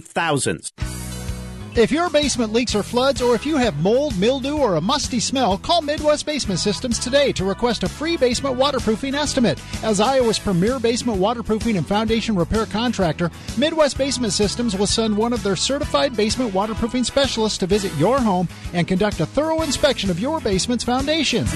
[0.00, 0.72] thousands.
[1.74, 5.18] If your basement leaks or floods, or if you have mold, mildew, or a musty
[5.18, 9.58] smell, call Midwest Basement Systems today to request a free basement waterproofing estimate.
[9.82, 15.32] As Iowa's premier basement waterproofing and foundation repair contractor, Midwest Basement Systems will send one
[15.32, 20.10] of their certified basement waterproofing specialists to visit your home and conduct a thorough inspection
[20.10, 21.46] of your basement's foundation.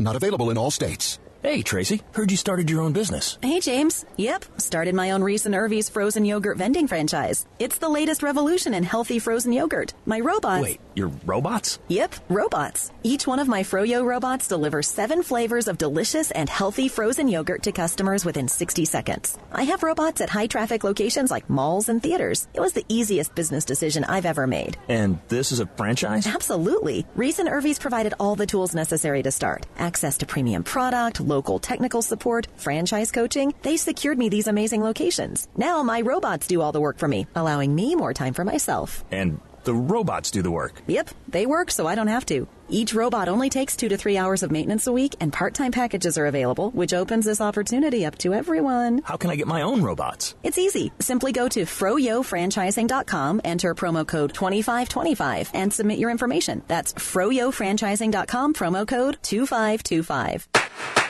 [0.00, 1.18] Not available in all states.
[1.42, 3.38] Hey, Tracy, heard you started your own business.
[3.42, 4.04] Hey, James.
[4.18, 7.46] Yep, started my own Reis and Irvy's frozen yogurt vending franchise.
[7.58, 9.94] It's the latest revolution in healthy frozen yogurt.
[10.04, 10.62] My robots.
[10.62, 11.78] Wait, Your robots?
[11.88, 12.92] Yep, robots.
[13.02, 17.62] Each one of my Froyo robots delivers seven flavors of delicious and healthy frozen yogurt
[17.62, 19.38] to customers within 60 seconds.
[19.50, 22.48] I have robots at high traffic locations like malls and theaters.
[22.52, 24.76] It was the easiest business decision I've ever made.
[24.90, 26.26] And this is a franchise?
[26.26, 27.06] Absolutely.
[27.14, 29.64] Reis and Irvy's provided all the tools necessary to start.
[29.78, 33.54] Access to premium product, local technical support, franchise coaching.
[33.62, 35.48] They secured me these amazing locations.
[35.56, 39.02] Now my robots do all the work for me, allowing me more time for myself.
[39.10, 40.80] And the robots do the work.
[40.86, 42.48] Yep, they work so I don't have to.
[42.68, 45.72] Each robot only takes two to three hours of maintenance a week, and part time
[45.72, 49.02] packages are available, which opens this opportunity up to everyone.
[49.04, 50.34] How can I get my own robots?
[50.42, 50.92] It's easy.
[51.00, 56.62] Simply go to froyofranchising.com, enter promo code 2525, and submit your information.
[56.68, 61.09] That's froyofranchising.com, promo code 2525.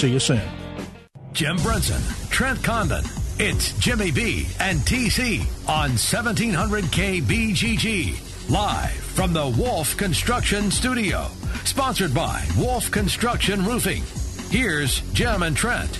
[0.01, 0.41] See you soon.
[1.31, 3.03] Jim Brenson, Trent Condon.
[3.37, 8.49] It's Jimmy B and TC on 1700 KBGG.
[8.49, 11.27] Live from the Wolf Construction Studio.
[11.65, 14.01] Sponsored by Wolf Construction Roofing.
[14.49, 15.99] Here's Jim and Trent.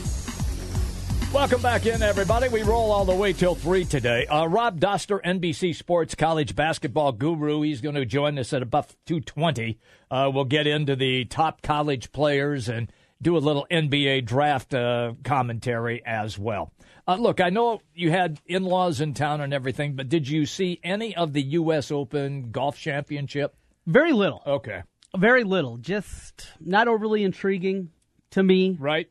[1.32, 2.50] Welcome back in, everybody.
[2.50, 4.26] We roll all the way till 3 today.
[4.26, 7.62] Uh, Rob Dauster, NBC Sports College basketball guru.
[7.62, 9.78] He's going to join us at about 220.
[10.10, 15.14] Uh, we'll get into the top college players and do a little NBA draft uh,
[15.24, 16.72] commentary as well.
[17.08, 20.46] Uh, look, I know you had in laws in town and everything, but did you
[20.46, 21.92] see any of the U.S.
[21.92, 23.56] Open Golf Championship?
[23.86, 24.42] Very little.
[24.46, 24.84] Okay.
[25.18, 25.78] Very little.
[25.78, 27.90] Just not overly intriguing
[28.32, 28.78] to me.
[28.80, 29.10] Right.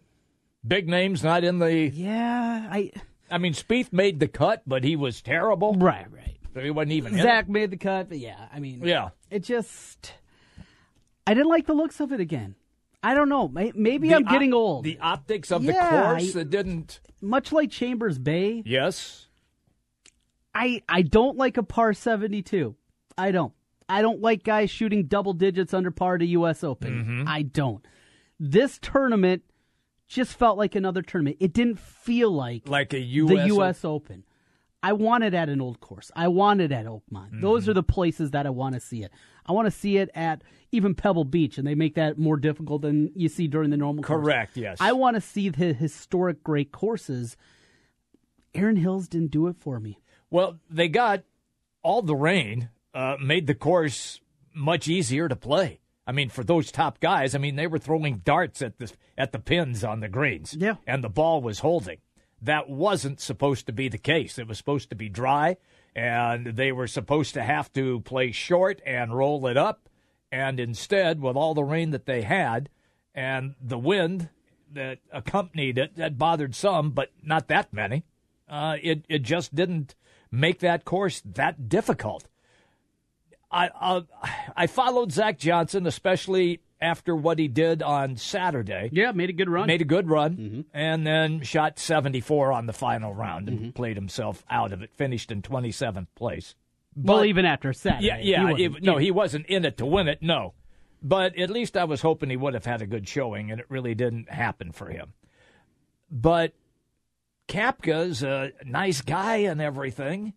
[0.67, 1.73] Big names not in the.
[1.89, 2.93] Yeah, I.
[3.31, 5.75] I mean, Spieth made the cut, but he was terrible.
[5.75, 6.37] Right, right.
[6.53, 7.17] So he wasn't even.
[7.17, 10.15] Zach made the cut, but yeah, I mean, yeah, it just.
[11.27, 12.57] I didn't like the looks of it again.
[13.03, 13.49] I don't know.
[13.49, 14.85] Maybe the I'm getting op- old.
[14.85, 17.01] The optics of Yeah, the course I- it didn't.
[17.23, 19.27] Much like Chambers Bay, Yes.
[20.55, 22.75] I I don't like a par 72.
[23.17, 23.53] I don't.
[23.89, 26.63] I don't like guys shooting double digits under par to U.S.
[26.65, 26.93] Open.
[26.93, 27.29] Mm-hmm.
[27.29, 27.85] I don't.
[28.39, 29.43] This tournament
[30.09, 31.37] just felt like another tournament.
[31.41, 33.37] It didn't feel like Like a U.S.
[33.37, 33.85] the U.S.
[33.85, 34.25] Open.
[34.83, 36.11] I want it at an old course.
[36.17, 37.41] I want it at Oakmont.
[37.41, 37.71] Those Mm-hmm.
[37.71, 39.13] are the places that I want to see it.
[39.45, 42.83] I want to see it at even Pebble Beach, and they make that more difficult
[42.83, 44.05] than you see during the normal.
[44.05, 44.25] course.
[44.25, 44.79] Correct, yes.
[44.81, 47.37] I want to see the historic great courses.
[48.55, 50.01] Erin Hills didn't do it for me.
[50.31, 51.25] Well, they got
[51.83, 54.21] all the rain, uh, made the course
[54.55, 55.81] much easier to play.
[56.07, 59.33] I mean, for those top guys, I mean, they were throwing darts at the at
[59.33, 60.57] the pins on the greens.
[60.59, 60.77] Yeah.
[60.87, 61.99] And the ball was holding.
[62.43, 64.39] That wasn't supposed to be the case.
[64.39, 65.59] It was supposed to be dry,
[65.95, 69.90] and they were supposed to have to play short and roll it up.
[70.33, 72.69] And instead, with all the rain that they had
[73.15, 74.29] and the wind
[74.73, 78.05] that accompanied it, that bothered some, but not that many.
[78.49, 79.95] Uh, it it just didn't
[80.31, 82.27] make that course that difficult.
[83.51, 84.03] I I,
[84.57, 88.91] I followed Zach Johnson, especially after what he did on Saturday.
[88.93, 89.67] Yeah, made a good run.
[89.67, 90.61] Made a good run, mm-hmm.
[90.73, 93.71] and then shot 74 on the final round and mm-hmm.
[93.71, 94.91] played himself out of it.
[94.95, 96.55] Finished in 27th place.
[96.97, 98.07] Well, even after Saturday.
[98.07, 98.55] yeah, yeah.
[98.57, 100.21] he wasn't- no, he wasn't in it to win it.
[100.23, 100.55] No,
[101.03, 103.67] but at least I was hoping he would have had a good showing, and it
[103.69, 105.13] really didn't happen for him.
[106.11, 106.53] But
[107.49, 110.35] Koepka's a nice guy and everything,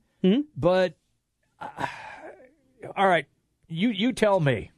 [0.56, 0.94] but
[1.60, 1.86] uh,
[2.96, 3.26] all right,
[3.68, 4.72] you you tell me,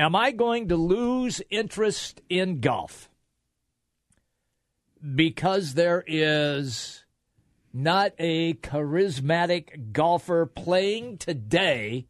[0.00, 3.08] am I going to lose interest in golf?
[5.14, 7.03] because there is
[7.74, 12.06] not a charismatic golfer playing today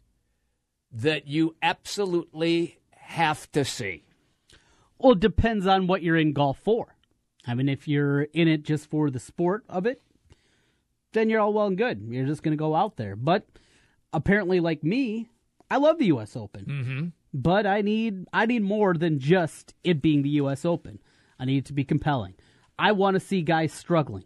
[0.92, 4.04] that you absolutely have to see.
[4.98, 6.94] Well, it depends on what you're in golf for.
[7.46, 10.02] I mean, if you're in it just for the sport of it,
[11.12, 12.06] then you're all well and good.
[12.08, 13.16] You're just going to go out there.
[13.16, 13.46] But
[14.12, 15.28] apparently, like me,
[15.70, 16.36] I love the U.S.
[16.36, 16.64] Open.
[16.64, 17.06] Mm-hmm.
[17.32, 20.64] But I need I need more than just it being the U.S.
[20.64, 21.00] Open.
[21.38, 22.34] I need it to be compelling.
[22.78, 24.24] I want to see guys struggling.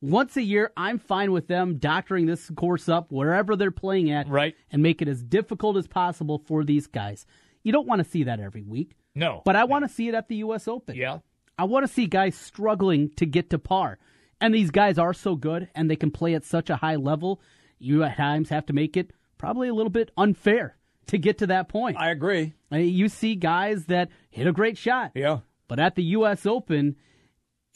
[0.00, 4.28] Once a year, I'm fine with them doctoring this course up wherever they're playing at,
[4.28, 7.26] right, and make it as difficult as possible for these guys.
[7.64, 8.96] You don't want to see that every week.
[9.14, 9.42] No.
[9.44, 10.68] But I want to see it at the U.S.
[10.68, 10.94] Open.
[10.94, 11.18] Yeah.
[11.58, 13.98] I want to see guys struggling to get to par.
[14.40, 17.40] And these guys are so good and they can play at such a high level,
[17.80, 20.76] you at times have to make it probably a little bit unfair
[21.08, 21.96] to get to that point.
[21.98, 22.54] I agree.
[22.70, 25.10] You see guys that hit a great shot.
[25.16, 25.40] Yeah.
[25.66, 26.46] But at the U.S.
[26.46, 26.94] Open,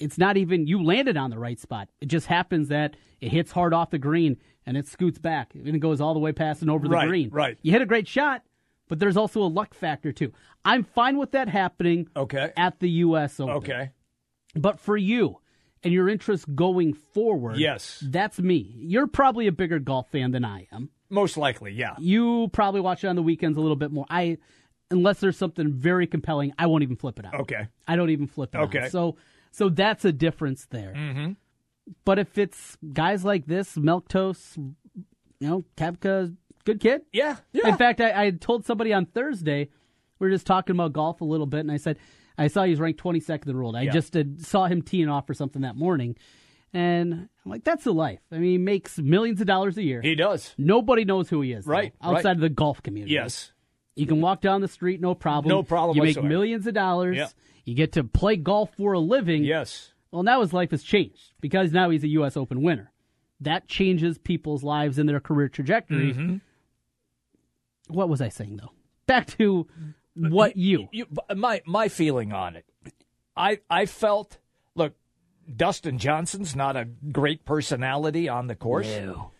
[0.03, 1.89] it's not even you landed on the right spot.
[2.01, 4.37] It just happens that it hits hard off the green
[4.67, 7.09] and it scoots back and it goes all the way past and over the Right,
[7.09, 7.31] green.
[7.31, 7.59] right.
[7.63, 8.43] You hit a great shot,
[8.89, 10.33] but there's also a luck factor too.
[10.65, 12.53] I'm fine with that happening Okay.
[12.57, 13.41] at the U.S.
[13.41, 13.55] Open.
[13.57, 13.91] Okay.
[14.55, 15.39] But for you
[15.83, 18.03] and your interest going forward, Yes.
[18.07, 18.75] that's me.
[18.79, 20.91] You're probably a bigger golf fan than I am.
[21.11, 21.95] Most likely, yeah.
[21.99, 24.07] You probably watch it on the weekends a little bit more.
[24.09, 24.39] I,
[24.91, 27.35] unless there's something very compelling, I won't even flip it out.
[27.41, 27.67] Okay.
[27.89, 28.65] I don't even flip it out.
[28.75, 28.89] Okay.
[28.89, 29.17] So,
[29.53, 30.93] so that's a difference there.
[30.97, 31.33] Mm-hmm.
[32.05, 34.75] But if it's guys like this, Milk Toast, you
[35.41, 36.35] know, Koepka,
[36.65, 37.03] good kid.
[37.13, 37.37] Yeah.
[37.53, 37.69] Yeah.
[37.69, 39.69] In fact, I, I told somebody on Thursday,
[40.19, 41.99] we were just talking about golf a little bit, and I said,
[42.39, 43.77] I saw he was ranked 22nd in the world.
[43.77, 43.93] I Yeah.
[43.93, 46.17] just did, saw him teeing off for something that morning.
[46.73, 47.13] And
[47.45, 48.21] I'm like, that's the life.
[48.31, 50.01] I mean, he makes millions of dollars a year.
[50.01, 50.55] He does.
[50.57, 52.35] Nobody knows who he is, though, Right, outside right.
[52.37, 53.13] of the golf community.
[53.15, 53.53] Yes.
[53.95, 55.51] You can walk down the street, no problem.
[55.51, 56.27] No problem You whatsoever.
[56.27, 57.17] make millions of dollars.
[57.19, 57.29] Yeah.
[57.65, 59.45] You get to play golf for a living.
[59.45, 59.93] Yes.
[60.11, 62.37] Well, now his life has changed because now he's a U.S.
[62.37, 62.93] Open winner.
[63.41, 66.13] That changes people's lives and their career trajectory.
[66.13, 66.37] Mm-hmm.
[67.89, 68.73] What was I saying, though?
[69.07, 69.67] Back to
[70.15, 70.89] what you.
[70.93, 72.65] you my my feeling on it.
[73.37, 74.39] I I felt
[74.75, 74.95] look,
[75.55, 78.89] Dustin Johnson's not a great personality on the course.
[78.89, 79.31] No.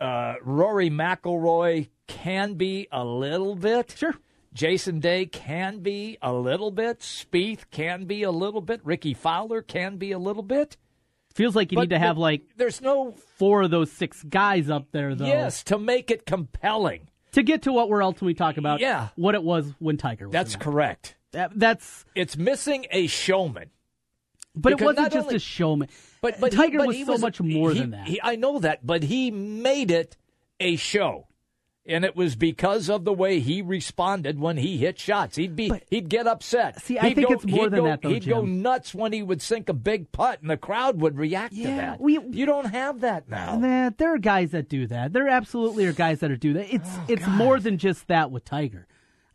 [0.00, 3.94] Uh, Rory McIlroy can be a little bit.
[3.96, 4.14] Sure.
[4.54, 7.00] Jason Day can be a little bit.
[7.00, 8.80] Spieth can be a little bit.
[8.84, 10.76] Rickie Fowler can be a little bit.
[11.34, 14.70] Feels like you But need to have like There's no four of those six guys
[14.70, 15.26] up there, though.
[15.26, 17.08] yes to make it compelling.
[17.32, 18.78] To get to what we're ultimately talking about.
[18.78, 19.08] Yeah.
[19.16, 20.32] What it was when Tiger was.
[20.32, 20.62] That's around.
[20.62, 21.16] correct.
[21.32, 22.04] That, that's.
[22.14, 23.70] It's missing a showman.
[24.54, 25.88] But it wasn't just only- a showman.
[26.20, 28.06] But but Tiger but was so much more he- than that.
[28.06, 30.16] he- I know that, but he made it
[30.60, 31.26] a show,
[31.86, 35.36] and it was because of the way he responded when he hit shots.
[35.36, 36.80] He'd be he'd get upset.
[36.82, 39.12] See, I He'd think go- it's more than go- that, though, He'd go nuts when
[39.12, 42.00] he would sink a big putt, and the crowd would react to Yeah, that.
[42.00, 43.58] we- you don't have that now.
[43.58, 45.12] Nah, there are guys that do that.
[45.12, 46.72] There absolutely are guys that are do that.
[46.74, 48.86] It's it's more than just that with Tiger.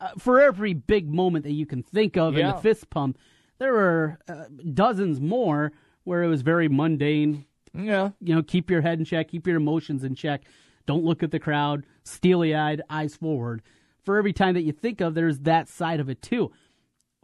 [0.02, 3.18] Uh, for every big moment that you can think of in the fist pump,
[3.58, 5.74] there are uh, dozens more
[6.06, 7.46] where it was very mundane.
[7.74, 10.42] Yeah, you know, keep your head in check, keep your emotions in check.
[10.88, 13.62] Don't look at the crowd, steely eyed, eyes forward.
[14.04, 16.52] For every time that you think of, there's that side of it too.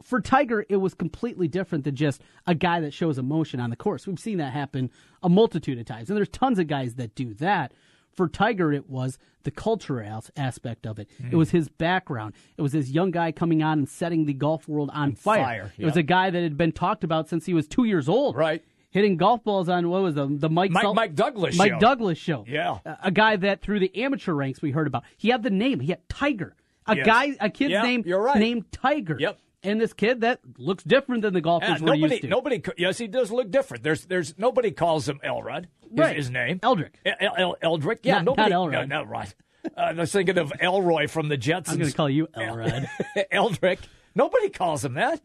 [0.04, 3.76] For Tiger, it was completely different than just a guy that shows emotion on the
[3.76, 4.06] course.
[4.06, 4.92] We've seen that happen
[5.24, 7.72] a multitude of times, and there's tons of guys that do that.
[8.12, 11.10] For Tiger, it was the cultural aspect of it.
[11.20, 11.38] It mm.
[11.38, 12.34] was his background.
[12.58, 15.44] It was this young guy coming on and setting the golf world on fire.
[15.44, 18.10] fire, It was a guy that had been talked about since he was two years
[18.10, 18.36] old.
[18.36, 18.64] Right.
[18.96, 21.80] Hitting golf balls on what was the the Mike Mike- Mike Douglas show Mike show.
[21.80, 22.46] Douglas show.
[22.48, 22.78] Yeah.
[22.86, 25.04] A, a guy that through the amateur ranks we heard about.
[25.18, 25.82] He had the name.
[25.82, 26.56] He had Tiger.
[26.88, 27.06] A Yes.
[27.06, 28.38] guy, a kid's Yeah, name you're right.
[28.38, 29.18] named Tiger.
[29.20, 29.38] Yep.
[29.64, 32.28] And this kid that looks different than the golfers Yeah, we're nobody, used to.
[32.30, 32.64] nobody.
[32.78, 33.84] Yes, he does look different.
[33.84, 35.68] There's, there's nobody calls him Elrod.
[35.84, 36.16] Is Right.
[36.16, 36.94] his name Eldrick.
[37.06, 38.00] El, El, Eldrick.
[38.04, 38.50] Yeah, Not- nobody.
[38.52, 38.88] not Elrod.
[38.90, 39.36] No, no, right.
[39.66, 41.70] Uh, I was thinking of Elroy from the Jetsons.
[41.72, 42.88] I'm going to call you Elrod.
[43.32, 43.80] Eldrick.
[44.14, 45.20] Nobody calls him that.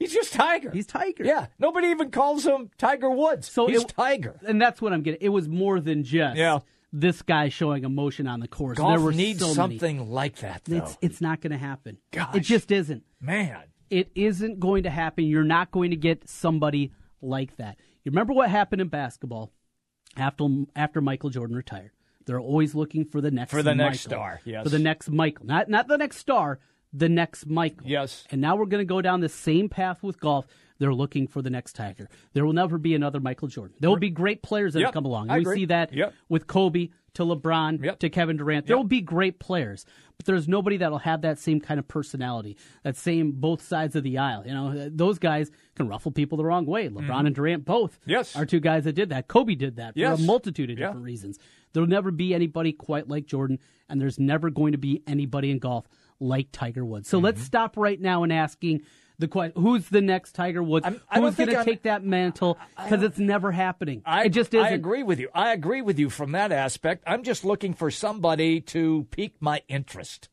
[0.00, 0.70] He's just Tiger.
[0.72, 1.24] He's Tiger.
[1.24, 1.46] Yeah.
[1.60, 3.48] Nobody even calls him Tiger Woods.
[3.48, 4.40] So he's it- Tiger.
[4.46, 5.20] and that's what I'm getting.
[5.20, 6.60] It was more than just Yeah.
[6.92, 8.78] this guy showing emotion on the course.
[8.78, 9.54] Golf there were needs so many.
[9.78, 10.78] something like that, though.
[10.78, 11.98] It's it's not going to happen.
[12.10, 12.34] Gosh.
[12.34, 13.04] It just isn't.
[13.20, 13.58] Man.
[13.90, 15.24] It isn't going to happen.
[15.24, 17.76] You're not going to get somebody like that.
[18.02, 19.52] You remember what happened in basketball
[20.16, 21.90] after after Michael Jordan retired?
[22.26, 24.62] They're always looking for the next For the next star, yes.
[24.62, 26.58] For the next Michael, not not the next star,
[26.92, 27.86] the next Michael.
[27.86, 28.24] Yes.
[28.30, 30.46] And now we're going to go down the same path with golf.
[30.78, 32.08] They're looking for the next Tiger.
[32.32, 33.76] There will never be another Michael Jordan.
[33.80, 35.28] There will be great players that Yep, come along.
[35.30, 35.56] I we agree.
[35.56, 36.14] see that Yep.
[36.28, 36.88] with Kobe.
[37.14, 38.68] to LeBron to Kevin Durant.
[38.68, 39.84] There will be great players,
[40.16, 44.04] but there's nobody that'll have that same kind of personality, that same both sides of
[44.04, 44.44] the aisle.
[44.46, 46.88] You know, those guys can ruffle people the wrong way.
[46.88, 47.26] LeBron Mhm.
[47.26, 48.36] and Durant both Yes.
[48.36, 49.26] are two guys that did that.
[49.26, 50.20] Kobe did that for Yes.
[50.22, 50.86] a multitude of Yeah.
[50.86, 51.40] different reasons.
[51.72, 55.58] There'll never be anybody quite like Jordan, and there's never going to be anybody in
[55.58, 55.88] golf
[56.20, 57.08] like Tiger Woods.
[57.08, 57.24] So Mm-hmm.
[57.24, 58.82] let's stop right now and asking
[59.18, 60.86] the question: Who's the next Tiger Woods?
[60.86, 62.58] I don't Who's going to take that mantle?
[62.76, 64.02] Because it's never happening.
[64.06, 64.66] I, it just isn't.
[64.66, 65.28] I agree with you.
[65.34, 67.02] I agree with you from that aspect.
[67.06, 70.28] I'm just looking for somebody to pique my interest.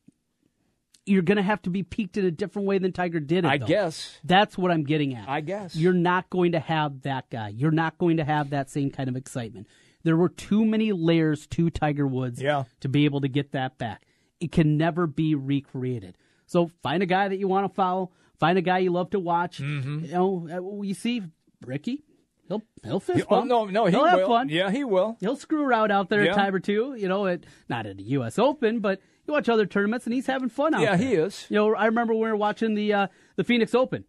[1.06, 3.48] You're going to have to be peaked in a different way than Tiger did it.
[3.48, 3.64] I though.
[3.66, 4.18] guess.
[4.24, 5.26] That's what I'm getting at.
[5.26, 5.74] I guess.
[5.74, 7.48] You're not going to have that guy.
[7.48, 9.68] You're not going to have that same kind of excitement.
[10.02, 12.64] There were too many layers to Tiger Woods Yeah.
[12.80, 14.04] to be able to get that back.
[14.40, 16.16] It can never be recreated.
[16.46, 18.12] So find a guy that you want to follow.
[18.38, 19.58] Find a guy you love to watch.
[19.58, 20.04] Mm-hmm.
[20.06, 20.48] You know,
[20.80, 21.22] uh, you see
[21.64, 22.04] Ricky.
[22.46, 24.48] He'll he'll fist Oh, no, no, he He'll have fun.
[24.48, 25.16] Yeah, he will.
[25.20, 26.32] He'll screw around out there Yeah.
[26.32, 26.94] a time or two.
[26.96, 28.38] You know, at, not at the U.S.
[28.38, 31.06] Open, but you watch other tournaments and he's having fun out Yeah, there.
[31.08, 31.44] he is.
[31.50, 34.04] You know, I remember we were watching the uh, the Phoenix Open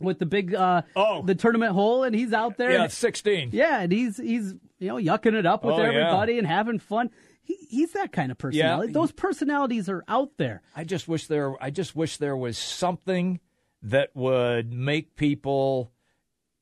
[0.00, 2.72] with the big uh, oh the tournament hole, and he's out there.
[2.72, 3.50] Yeah, and- 16.
[3.52, 5.84] yeah, and he's he's you know yucking it up with Oh, yeah.
[5.88, 7.08] everybody and having fun.
[7.42, 8.92] He, he's that kind of personality.
[8.92, 10.62] Those personalities are out there.
[10.76, 11.54] I just wish there.
[11.62, 13.40] I just wish there was something
[13.82, 15.92] that would make people.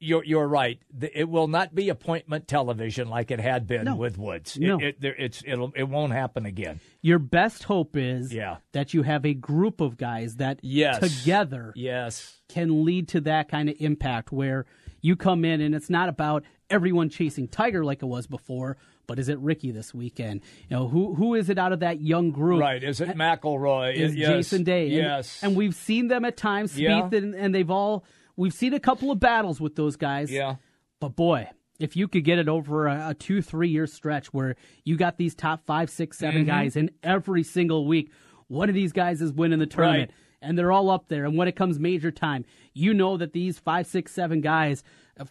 [0.03, 0.81] You're you're right.
[1.13, 3.97] It will not be appointment television like it had been No.
[3.97, 4.57] with Woods.
[4.57, 4.79] It- No.
[4.79, 6.81] it, there- it's it'll it won't happen again.
[7.03, 8.57] Your best hope is Yeah.
[8.73, 11.01] that you have a group of guys that Yes.
[11.01, 12.41] together Yes.
[12.49, 14.65] can lead to that kind of impact where
[15.03, 18.79] you come in and it's not about everyone chasing Tiger like it was before,
[19.11, 20.41] but is it Ricky this weekend?
[20.69, 22.61] You know, who who is it out of that young group?
[22.61, 22.81] Right?
[22.85, 23.95] Is it McIlroy?
[23.97, 24.29] Is Yes.
[24.29, 24.87] Jason Day.
[24.87, 25.41] Yes.
[25.43, 27.09] And, we've seen them at times, Yeah.
[27.13, 28.05] And, and they've all
[28.37, 30.31] we've seen a couple of battles with those guys.
[30.31, 30.57] Yeah.
[31.01, 31.49] But boy,
[31.81, 34.55] if you could get it over a, a two, three year stretch where
[34.85, 36.47] you got these top five, six, seven Mhm.
[36.47, 38.13] guys in every single week,
[38.47, 40.11] one of these guys is winning the tournament.
[40.13, 40.17] Right.
[40.49, 41.25] And they're all up there.
[41.25, 42.45] And when it comes major time,
[42.75, 44.85] you know that these five, six, seven guys,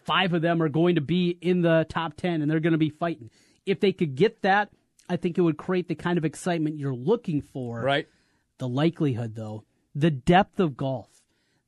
[0.04, 2.78] five of them are going to be in the top 10 and they're going to
[2.78, 3.30] be fighting.
[3.70, 4.70] If they could get that,
[5.08, 7.80] I think it would create the kind of excitement you're looking for.
[7.80, 8.08] Right.
[8.58, 9.64] The likelihood, though,
[9.94, 11.08] the depth of golf.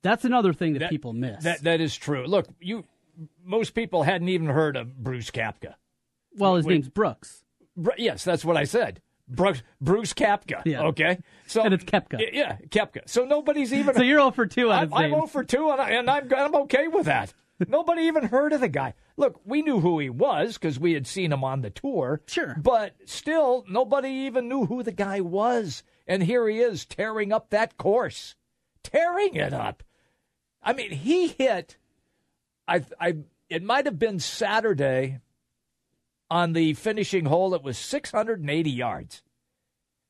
[0.03, 1.45] That's another thing that, people miss.
[1.45, 2.27] That that is true.
[2.27, 2.85] Look, you
[3.45, 5.75] most people hadn't even heard of Bruce Kapka.
[6.37, 7.45] well, his name's Brooks.
[7.77, 9.01] Br- yes, that's what I said.
[9.29, 10.63] Bruce, Bruce Kapka.
[10.65, 10.83] Yeah.
[10.83, 11.19] Okay.
[11.47, 12.33] So And it's Koepka.
[12.33, 13.09] Yeah, Koepka.
[13.09, 13.95] So nobody's even.
[13.95, 15.11] So you're all for 2 on I'm, I'm.
[15.11, 17.33] 0 for 2, and, I, and I'm, I'm okay with that.
[17.69, 18.95] Nobody even heard of the guy.
[19.17, 22.21] Look, we knew who he was because we had seen him on the tour.
[22.27, 22.57] Sure.
[22.61, 25.83] But still, nobody even knew who the guy was.
[26.07, 28.35] And here he is tearing up that course.
[28.83, 29.83] Tearing it up.
[30.63, 31.77] I mean, he hit.
[32.67, 33.17] I, I,
[33.49, 35.21] it might have been Saturday
[36.31, 37.55] on the finishing hole.
[37.55, 39.23] It was 680 yards.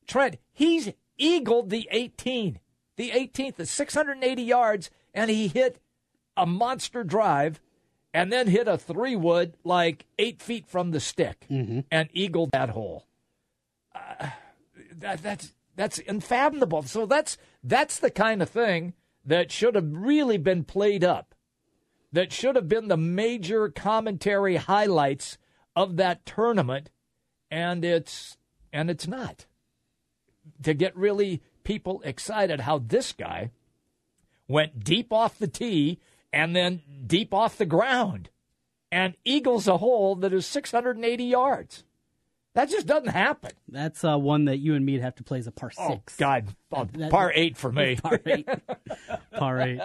[0.06, 2.60] Trent, he's eagled the 18,
[2.96, 5.80] the 18th, the 680 yards, and he hit
[6.36, 7.60] a monster drive
[8.14, 11.46] and then hit a three wood like eight feet from the stick
[11.90, 13.06] and eagled that hole.
[13.94, 14.28] Uh,
[14.92, 16.82] that, that's that's unfathomable.
[16.82, 21.34] So that's that's the kind of thing that should have really been played up.
[22.12, 25.38] That should have been the major commentary highlights
[25.74, 26.90] of that tournament,
[27.50, 28.36] and it's
[28.72, 29.46] and it's not
[30.62, 33.50] to get really people excited how this guy
[34.48, 35.98] went deep off the tee
[36.32, 38.30] and then deep off the ground
[38.90, 41.84] and eagles a hole that is 680 yards.
[42.54, 43.52] That just doesn't happen.
[43.68, 46.16] That's uh, one that you and me'd have to play as a par Oh, six.
[46.16, 46.48] God.
[46.70, 47.96] Oh, That- par eight for me.
[48.02, 48.48] Par eight.
[49.38, 49.80] par eight.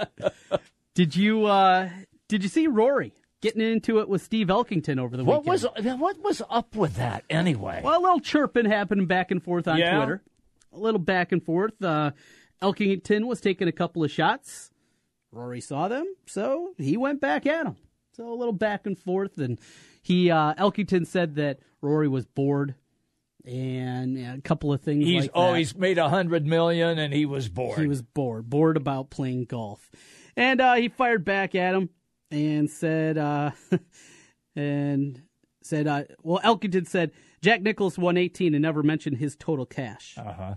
[0.94, 1.90] Did you uh,
[2.28, 5.76] did you see Rory getting into it with Steve Elkington over the What weekend?
[5.86, 7.80] was what was up with that anyway?
[7.84, 9.96] Well, a little chirping happening back and forth on Yeah?
[9.96, 10.22] Twitter.
[10.74, 11.82] A little back and forth.
[11.82, 12.12] Uh,
[12.62, 14.72] Elkington was taking a couple of shots.
[15.32, 17.76] Rory saw them, so he went back at him.
[18.14, 19.60] So a little back and forth, and
[20.02, 22.76] he uh, Elkington said that Rory was bored,
[23.46, 27.14] and yeah, a couple of things He's like oh, he's made a hundred million and
[27.14, 27.80] he was bored.
[27.80, 29.92] He was bored, bored about playing golf,
[30.36, 31.90] and uh, he fired back at him
[32.32, 33.52] and said, uh,
[34.56, 35.22] and
[35.62, 37.12] said, uh, well, Elkington said
[37.42, 40.16] Jack Nicklaus won 18 and never mentioned his total cash.
[40.18, 40.56] Uh huh.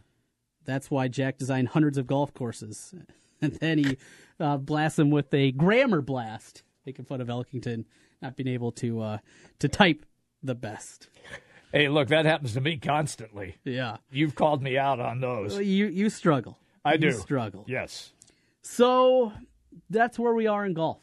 [0.65, 2.95] That's why Jack designed hundreds of golf courses,
[3.43, 3.99] and then he
[4.41, 7.85] uh, blasts him with a grammar blast, making fun of Elkington
[8.23, 9.19] not being able to uh,
[9.59, 10.05] to type
[10.43, 11.09] the best.
[11.73, 13.57] Hey, look, that happens to me constantly.
[13.65, 15.57] Yeah, You've called me out on those.
[15.59, 16.59] you you struggle.
[16.85, 17.65] I do struggle.
[17.69, 18.13] Yes.
[18.63, 19.33] So
[19.89, 20.99] that's where we are in golf.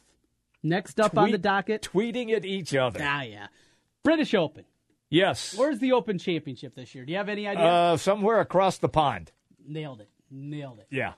[0.62, 3.00] Next up on the docket, tweeting at each other.
[3.02, 3.46] Ah, yeah.
[4.02, 4.64] British Open.
[5.08, 5.54] Yes.
[5.56, 7.04] Where's the Open Championship this year?
[7.04, 7.64] Do you have any idea?
[7.64, 9.32] Uh, somewhere across the pond.
[9.66, 10.10] Nailed it.
[10.30, 10.86] Nailed it.
[10.90, 11.12] Yeah.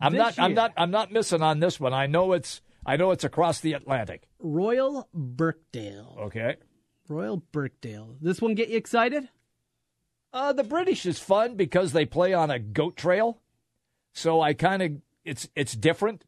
[0.00, 1.92] I'm This not I'm not I'm not missing on this one.
[1.94, 4.28] I know it's I know it's across the Atlantic.
[4.38, 6.16] Royal Birkdale.
[6.26, 6.56] Okay.
[7.08, 8.16] Royal Birkdale.
[8.20, 9.28] This one get you excited?
[10.32, 13.40] Uh, the British is fun because they play on a goat trail,
[14.12, 14.92] so I kind of
[15.24, 16.24] it's it's different,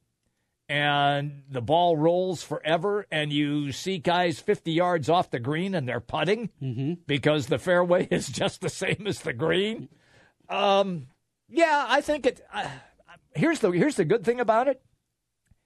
[0.69, 5.87] and the ball rolls forever, and you see guys fifty yards off the green and
[5.87, 6.49] they're putting
[7.07, 9.89] because the fairway is just the same as the green.
[10.49, 11.09] Um,
[11.49, 12.41] yeah, I think it.
[12.53, 12.67] Uh,
[13.39, 14.83] here's the here's the good thing about it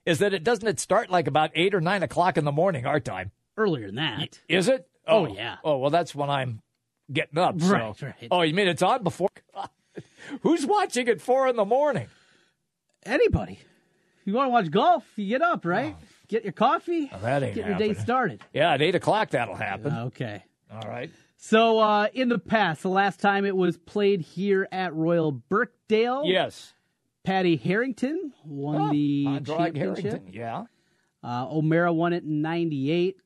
[0.06, 2.86] is that it doesn't it start like about eight or nine o'clock in the morning
[2.86, 3.30] our time.
[3.56, 4.38] Earlier than that.
[4.48, 4.88] Is it?
[5.06, 5.56] Oh, yeah.
[5.64, 6.62] Oh well, that's when I'm
[7.12, 7.60] getting up.
[7.60, 8.28] so- Right, right.
[8.30, 9.28] Oh, you mean it's on before?
[10.42, 12.08] Who's watching at four in the morning?
[13.04, 13.58] Anybody.
[14.24, 15.04] You want to watch golf?
[15.16, 15.96] You get up, right?
[16.28, 17.10] Get your coffee.
[17.12, 18.40] Oh, that ain't Get your day started.
[18.52, 19.92] Yeah, at eight o'clock that'll happen.
[19.92, 20.44] Okay.
[20.72, 21.10] All right.
[21.36, 26.22] So, uh, in the past, the last time it was played here at Royal Birkdale,
[26.26, 26.72] Yes.
[27.24, 30.04] Paddy Harrington won Oh, the Andrade championship.
[30.04, 30.32] Harrington.
[30.32, 30.64] Yeah.
[31.22, 33.16] Uh, O'Meara won it in 98.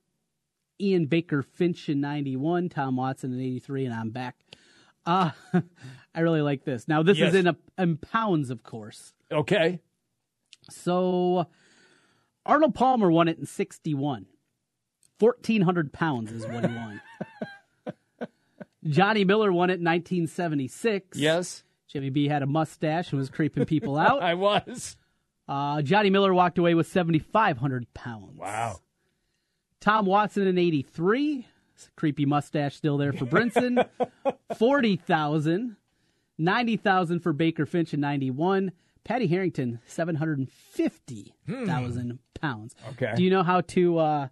[0.80, 2.68] Ian Baker Finch in 91.
[2.68, 3.86] Tom Watson in 83.
[3.86, 4.36] And I'm back.
[5.06, 5.30] Uh,
[6.14, 6.86] I really like this.
[6.88, 7.30] Now, this Yes.
[7.30, 9.14] is in, a, in pounds, of course.
[9.32, 9.80] Okay.
[10.70, 11.46] So,
[12.44, 14.26] Arnold Palmer won it in 61.
[15.18, 17.00] 1,400 pounds is what he won.
[18.86, 21.18] Johnny Miller won it in 1976.
[21.18, 21.62] Yes.
[21.96, 24.22] Jimmy B had a mustache and was creeping people out.
[24.22, 24.98] I was.
[25.48, 28.38] Uh, Johnny Miller walked away with 7,500 pounds.
[28.38, 28.80] Wow.
[29.80, 31.46] Tom Watson in 83.
[31.96, 33.82] Creepy mustache still there for Brunson.
[34.58, 35.76] 40,000.
[36.36, 38.72] 90,000 for Baker Finch in 91.
[39.02, 42.74] Paddy Harrington, 750,000 pounds.
[42.78, 42.90] Hmm.
[42.90, 43.14] Okay.
[43.16, 44.28] Do you know how to, uh,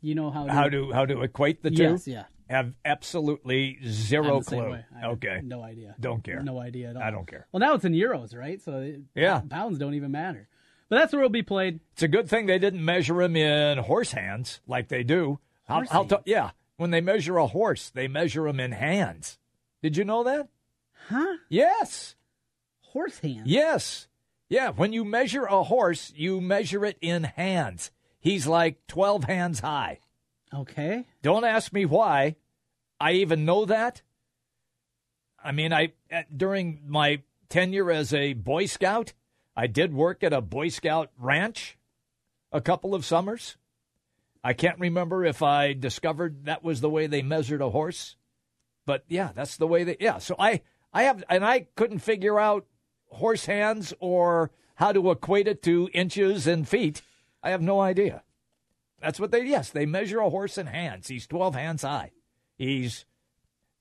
[0.00, 1.84] you know how to, How to how to equate the two?
[1.84, 2.24] Yes, yeah.
[2.50, 4.70] Have absolutely I'm zero the same clue.
[4.72, 4.84] way.
[4.94, 5.40] I have Okay.
[5.42, 5.94] No idea.
[5.98, 6.42] Don't care.
[6.42, 7.02] No idea at all.
[7.02, 7.46] I don't care.
[7.52, 8.60] Well, now it's in euros, right?
[8.60, 9.40] So Yeah.
[9.48, 10.48] pounds don't even matter.
[10.90, 11.80] But that's where it'll be played.
[11.94, 15.38] It's a good thing they didn't measure him in horse hands like they do.
[15.66, 16.10] Horse how hands?
[16.10, 19.38] to- yeah, when they measure a horse, they measure him in hands.
[19.82, 20.48] Did you know that?
[21.08, 21.38] Huh?
[21.48, 22.14] Yes.
[22.82, 23.46] Horse hands.
[23.46, 24.08] Yes.
[24.50, 27.90] Yeah, when you measure a horse, you measure it in hands.
[28.20, 29.98] He's like 12 hands high.
[30.54, 31.06] Okay.
[31.22, 32.36] Don't ask me why.
[33.00, 34.02] I even know that.
[35.42, 39.12] I mean, I at- during my tenure as a Boy Scout,
[39.56, 41.76] I did work at a Boy Scout ranch
[42.52, 43.56] a couple of summers.
[44.42, 48.16] I can't remember if I discovered that was the way they measured a horse,
[48.86, 49.96] but yeah, that's the way they.
[49.98, 50.60] Yeah, so I
[50.92, 52.66] I have and I couldn't figure out
[53.08, 57.02] horse hands or how to equate it to inches and feet.
[57.42, 58.22] I have no idea.
[59.04, 61.08] That's what they, yes, they measure a horse in hands.
[61.08, 62.12] He's 12 hands high.
[62.56, 63.04] He's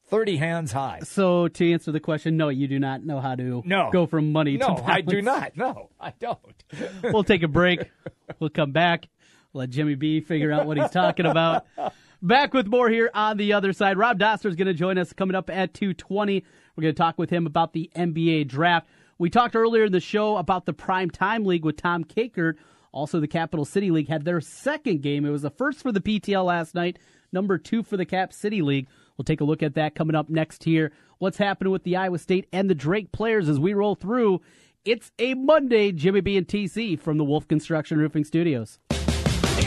[0.10, 1.00] 30 hands high.
[1.04, 3.90] So to answer the question, no, you do not know how to No.
[3.92, 4.84] go from money to No.
[4.86, 5.56] I do not.
[5.56, 6.64] No, I don't.
[7.04, 7.90] we'll take a break.
[8.40, 9.08] We'll come back.
[9.54, 11.66] Let Jimmy B figure out what he's talking about.
[12.22, 13.98] Back with more here on the other side.
[13.98, 16.44] Rob Dauster is going to join us coming up at 220.
[16.76, 18.88] We're going to talk with him about the NBA draft.
[19.20, 22.56] We talked earlier in the show about the Prime Time League with Tom Kakert.
[22.94, 25.26] Also, the Capital City League had their second game.
[25.26, 26.98] It was the first for the PTL last night,
[27.32, 28.88] number two for the Cap City League.
[29.18, 30.94] We'll take a look at that coming up next here.
[31.18, 34.42] What's happening with the Iowa State and the Drake players as we roll through.
[34.86, 38.78] It's a Monday, Jimmy B and TC from the Wolf Construction Roofing Studios.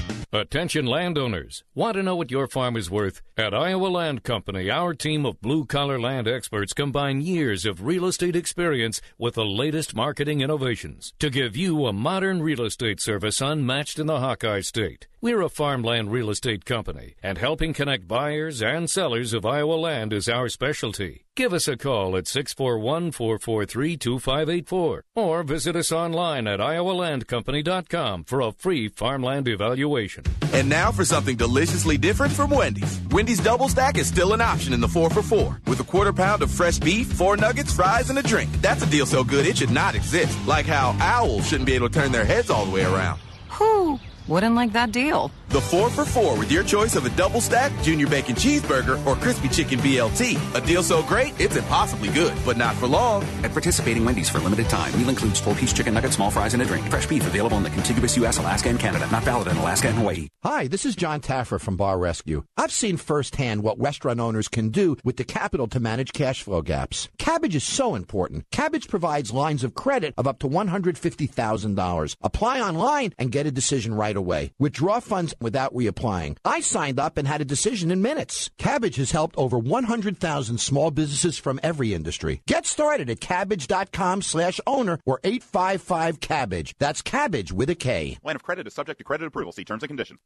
[0.33, 1.65] Attention landowners.
[1.75, 3.21] Want to know what your farm is worth?
[3.35, 8.05] At Iowa Land Company, our team of blue collar land experts combine years of real
[8.05, 13.41] estate experience with the latest marketing innovations to give you a modern real estate service
[13.41, 15.07] unmatched in the Hawkeye State.
[15.19, 20.13] We're a farmland real estate company, and helping connect buyers and sellers of Iowa land
[20.13, 21.25] is our specialty.
[21.37, 28.41] Give us a call at 641 443 2584 or visit us online at iowalandcompany.com for
[28.41, 30.25] a free farmland evaluation.
[30.51, 32.99] And now for something deliciously different from Wendy's.
[33.11, 36.11] Wendy's Double Stack is still an option in the 4 for 4 with a quarter
[36.11, 38.51] pound of fresh beef, four nuggets, fries, and a drink.
[38.61, 40.37] That's a deal so good it should not exist.
[40.45, 43.21] Like how owls shouldn't be able to turn their heads all the way around.
[43.51, 45.31] Whew, wouldn't like that deal.
[45.49, 49.15] The 4 for 4 with your choice of a double stack, junior bacon cheeseburger, or
[49.17, 50.39] crispy chicken BLT.
[50.55, 53.23] A deal so great, it's impossibly good, but not for long.
[53.43, 56.63] At participating Wendy's for limited time, meal includes four piece chicken nuggets, small fries, and
[56.63, 56.87] a drink.
[56.87, 59.09] Fresh beef available in the contiguous U.S., Alaska, and Canada.
[59.11, 60.29] Not valid in Alaska and Hawaii.
[60.43, 62.45] Hi, this is John Taffer from Bar Rescue.
[62.55, 66.61] I've seen firsthand what restaurant owners can do with the capital to manage cash flow
[66.61, 67.09] gaps.
[67.19, 68.45] Kabbage is so important.
[68.51, 72.15] Kabbage provides lines of credit of up to $150,000.
[72.21, 74.53] Apply online and get a decision right away.
[74.59, 76.37] Withdraw funds without reapplying.
[76.43, 78.49] I signed up and had a decision in minutes.
[78.57, 82.41] Kabbage has helped over 100,000 small businesses from every industry.
[82.47, 86.73] Get started at kabbage.com slash owner or 855-CABBAGE.
[86.79, 88.17] That's cabbage with a K.
[88.23, 89.51] Line of credit is subject to credit approval.
[89.51, 90.19] See terms and conditions.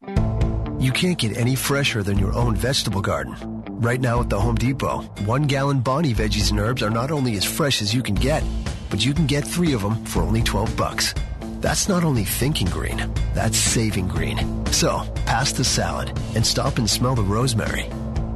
[0.80, 3.36] You can't get any fresher than your own vegetable garden.
[3.80, 7.38] Right now at the Home Depot, one gallon Bonnie veggies and herbs are not only
[7.38, 8.44] as fresh as you can get,
[8.90, 11.14] but you can get three of them for only 12 bucks.
[11.66, 14.38] That's not only thinking green, that's saving green.
[14.68, 17.90] So, pass the salad and stop and smell the rosemary.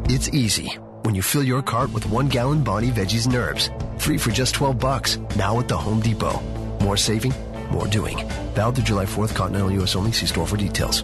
[0.05, 3.69] It's easy when you fill your cart with one gallon Bonnie veggies and herbs.
[3.99, 6.41] Three for just 12 bucks, now at the Home Depot.
[6.82, 7.36] More saving,
[7.69, 8.17] more doing.
[8.55, 10.11] Valid through July 4th, Continental US only.
[10.11, 11.03] See store for details.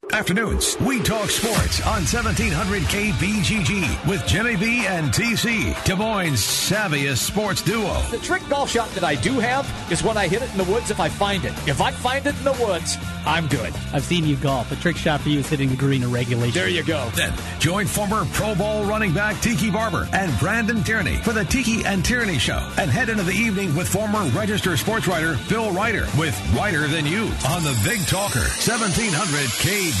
[0.13, 7.17] Afternoons, we talk sports on 1700 KBGG with Jimmy B and TC, Des Moines' savviest
[7.19, 8.01] sports duo.
[8.11, 10.65] The trick golf shot that I do have is when I hit it in the
[10.65, 11.53] woods if I find it.
[11.65, 13.73] If I find it in the woods, I'm good.
[13.93, 14.69] I've seen you golf.
[14.73, 16.53] A trick shot for you is hitting the green in regulation.
[16.53, 17.09] There you go.
[17.15, 21.85] Then join former Pro Bowl running back Tiki Barber and Brandon Tierney for the Tiki
[21.85, 22.59] and Tierney Show.
[22.77, 27.05] And head into the evening with former Register sports writer Bill Ryder with Ryder Than
[27.05, 29.15] You on the Big Talker 1700
[29.61, 30.00] KBGG.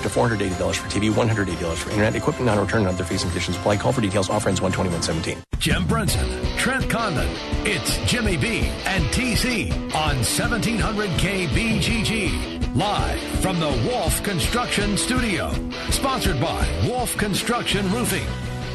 [0.05, 3.57] up to $480 for TV, $180 for internet, equipment non-return and other fees and conditions
[3.57, 3.77] apply.
[3.77, 4.29] Call for details.
[4.29, 5.43] Offer ends 12117.
[5.59, 6.27] Jim Brunson,
[6.57, 7.29] Trent Condon,
[7.65, 12.75] it's Jimmy B and TC on 1700 KBGG.
[12.75, 15.51] Live from the Wolf Construction Studio.
[15.89, 18.27] Sponsored by Wolf Construction Roofing.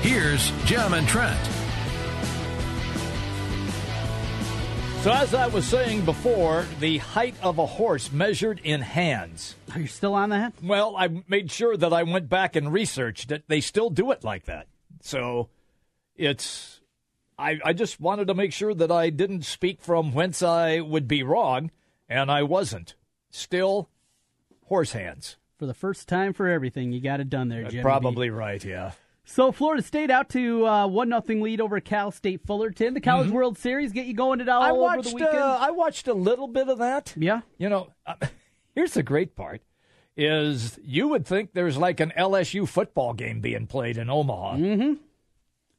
[0.02, 1.65] Here's Jim and Trent.
[5.07, 9.54] So, as I was saying before, the height of a horse measured in hands.
[9.72, 10.54] Are you still on that?
[10.61, 13.44] Well, I made sure that I went back and researched it.
[13.46, 14.66] They still do it like that.
[15.02, 15.48] So,
[16.16, 16.80] it's.
[17.38, 21.07] I, I just wanted to make sure that I didn't speak from whence I would
[21.07, 21.70] be wrong,
[22.09, 22.96] and I wasn't.
[23.30, 23.88] Still,
[24.64, 25.36] horse hands.
[25.57, 27.82] For the first time for everything, you got it done there, uh, Jim.
[27.82, 28.90] Probably right, yeah.
[29.28, 32.94] So Florida State out to uh, one nothing lead over Cal State Fullerton.
[32.94, 33.34] The College Mm-hmm.
[33.36, 35.10] World Series get you going at all I over watched.
[35.10, 35.36] the weekend.
[35.36, 37.12] Uh, I watched a little bit of that.
[37.16, 37.40] Yeah.
[37.58, 38.14] You know, uh,
[38.74, 39.62] here's the great part:
[40.16, 44.56] is you would think there's like an LSU football game being played in Omaha.
[44.56, 44.92] Mm-hmm.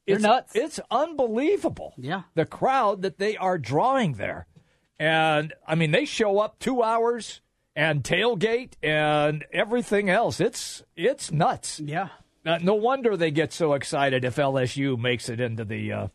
[0.06, 0.52] They're It's nuts.
[0.54, 1.94] It's unbelievable.
[1.96, 2.22] Yeah.
[2.34, 4.46] The crowd that they are drawing there,
[4.98, 7.40] and I mean they show up two hours
[7.74, 10.38] and tailgate and everything else.
[10.38, 11.80] It's it's nuts.
[11.80, 12.08] Yeah.
[12.46, 16.08] Uh, no wonder they get so excited if LSU makes it into the uh,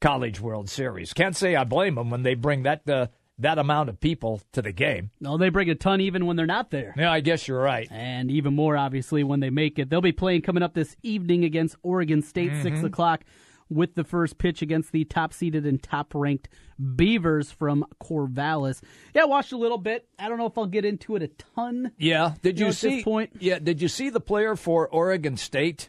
[0.00, 1.12] College World Series.
[1.12, 3.06] Can't say I blame them when they bring that uh,
[3.38, 5.10] that amount of people to the game.
[5.20, 6.94] No, they bring a ton even when they're not there.
[6.96, 7.88] Yeah, I guess you're right.
[7.90, 9.88] And even more, obviously, when they make it.
[9.88, 12.62] They'll be playing coming up this evening against Oregon State, Mm-hmm.
[12.62, 13.22] 6 o'clock,
[13.70, 16.48] with the first pitch against the top seeded and top ranked
[16.96, 18.82] Beavers from Corvallis.
[19.14, 20.08] Yeah, I watched a little bit.
[20.18, 21.92] I don't know if I'll get into it a ton.
[21.98, 22.34] Yeah.
[22.42, 22.94] Did You you, know, see?
[22.96, 23.58] this point- Yeah.
[23.58, 25.88] Did you see the player for Oregon State?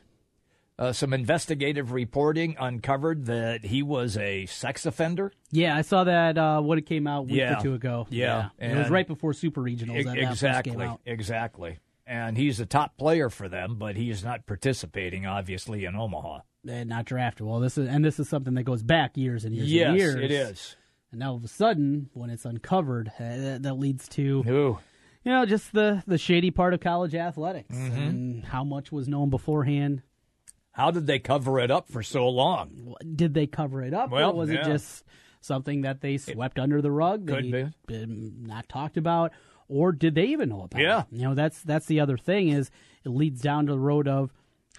[0.79, 5.32] Uh, some investigative reporting uncovered that he was a sex offender.
[5.51, 7.59] Yeah, I saw that uh, when it came out a week Yeah.
[7.59, 8.07] or two ago.
[8.09, 8.49] Yeah.
[8.57, 10.05] it was right before Super Regionals.
[10.05, 10.89] that exactly.
[11.05, 11.77] Exactly.
[12.07, 16.39] And he's a top player for them, but he is not participating, obviously, in Omaha.
[16.68, 17.45] And not drafted.
[17.45, 19.97] Well, this is and this is something that goes back years and years Yes, and
[19.97, 20.16] years.
[20.16, 20.76] it is.
[21.12, 24.80] And now all of a sudden, when it's uncovered, uh, that, that leads to Ooh.
[25.24, 27.97] you know just the the shady part of college athletics Mm-hmm.
[28.01, 30.03] and how much was known beforehand.
[30.74, 32.95] How did they cover it up for so long?
[33.16, 34.62] Did they cover it up, Well, or was yeah.
[34.62, 35.03] it just
[35.41, 37.28] something that they swept under the rug?
[37.28, 37.68] Could be.
[37.88, 39.34] been not talked about,
[39.68, 40.82] or did they even know about?
[40.82, 41.01] Yeah.
[41.01, 41.05] it?
[41.12, 42.72] you know that's that's the other thing is
[43.03, 44.32] it leads down to the road of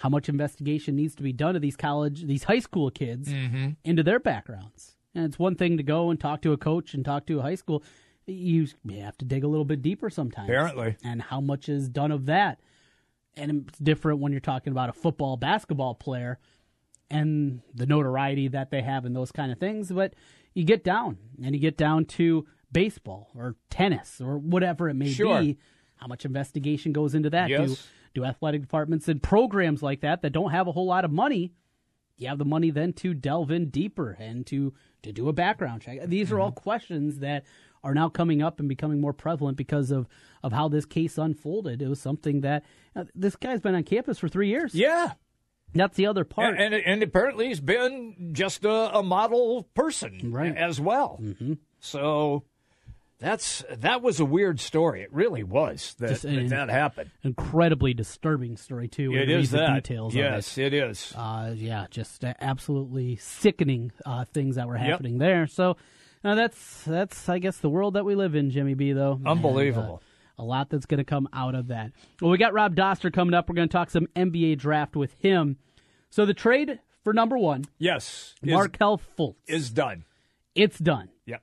[0.02, 3.76] how much investigation needs to be done to these college, these high school kids Mhm.
[3.84, 4.96] into their backgrounds.
[5.14, 7.42] And it's one thing to go and talk to a coach and talk to a
[7.42, 7.84] high school.
[8.26, 10.48] You, you have to dig a little bit deeper sometimes.
[10.48, 10.96] Apparently.
[11.04, 12.58] And how much is done of that?
[13.36, 16.40] And it's different when you're talking about a football, basketball player
[17.10, 19.92] and the notoriety that they have and those kind of things.
[19.92, 20.14] But
[20.54, 25.10] you get down and you get down to baseball or tennis or whatever it may
[25.10, 25.40] Sure.
[25.40, 25.58] be.
[25.96, 27.48] How much investigation goes into that?
[27.50, 27.68] Yes.
[27.68, 27.76] do
[28.18, 31.52] athletic departments and programs like that that don't have a whole lot of money?
[32.16, 35.82] You have the money then to delve in deeper and to to do a background
[35.82, 35.98] check.
[36.06, 37.44] These are all questions that
[37.82, 40.06] are now coming up and becoming more prevalent because of
[40.42, 41.82] of how this case unfolded.
[41.82, 44.74] It was something that uh, this guy's been on campus for three years.
[44.74, 45.12] Yeah.
[45.74, 46.54] That's the other part.
[46.60, 50.54] And, and, and apparently he's been just a, a model person Right.
[50.54, 51.18] as well.
[51.20, 51.54] Mm-hmm.
[51.80, 52.44] So
[53.22, 55.02] that's that was a weird story.
[55.02, 57.10] It really was that Just that, that happened.
[57.22, 59.14] Incredibly disturbing story too.
[59.14, 59.74] It is It you read is the that.
[59.84, 60.14] details.
[60.14, 60.74] Yes, it.
[60.74, 61.14] it is.
[61.16, 64.86] Uh, yeah, just absolutely sickening uh, things that were Yep.
[64.86, 65.46] happening there.
[65.46, 65.76] So
[66.24, 68.92] uh, that's that's I guess the world that we live in, Jimmy B.
[68.92, 70.02] Though And, uh, Unbelievable.
[70.38, 71.92] a lot that's going to come out of that.
[72.20, 73.48] Well, we got Rob Dauster coming up.
[73.48, 75.56] We're going to talk some NBA draft with him.
[76.10, 80.04] So the trade for number one, Yes, is- Markelle Fultz, is done.
[80.54, 81.08] it's done.
[81.26, 81.38] Yeah.